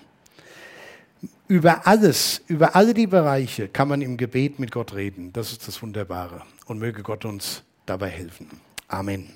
Über 1.46 1.86
alles, 1.86 2.42
über 2.48 2.74
alle 2.74 2.92
die 2.92 3.06
Bereiche 3.06 3.68
kann 3.68 3.88
man 3.88 4.02
im 4.02 4.16
Gebet 4.16 4.58
mit 4.58 4.72
Gott 4.72 4.94
reden. 4.94 5.32
Das 5.32 5.52
ist 5.52 5.66
das 5.68 5.80
Wunderbare. 5.80 6.42
Und 6.66 6.78
möge 6.78 7.02
Gott 7.02 7.24
uns 7.24 7.62
dabei 7.86 8.08
helfen. 8.08 8.48
Amen. 8.88 9.30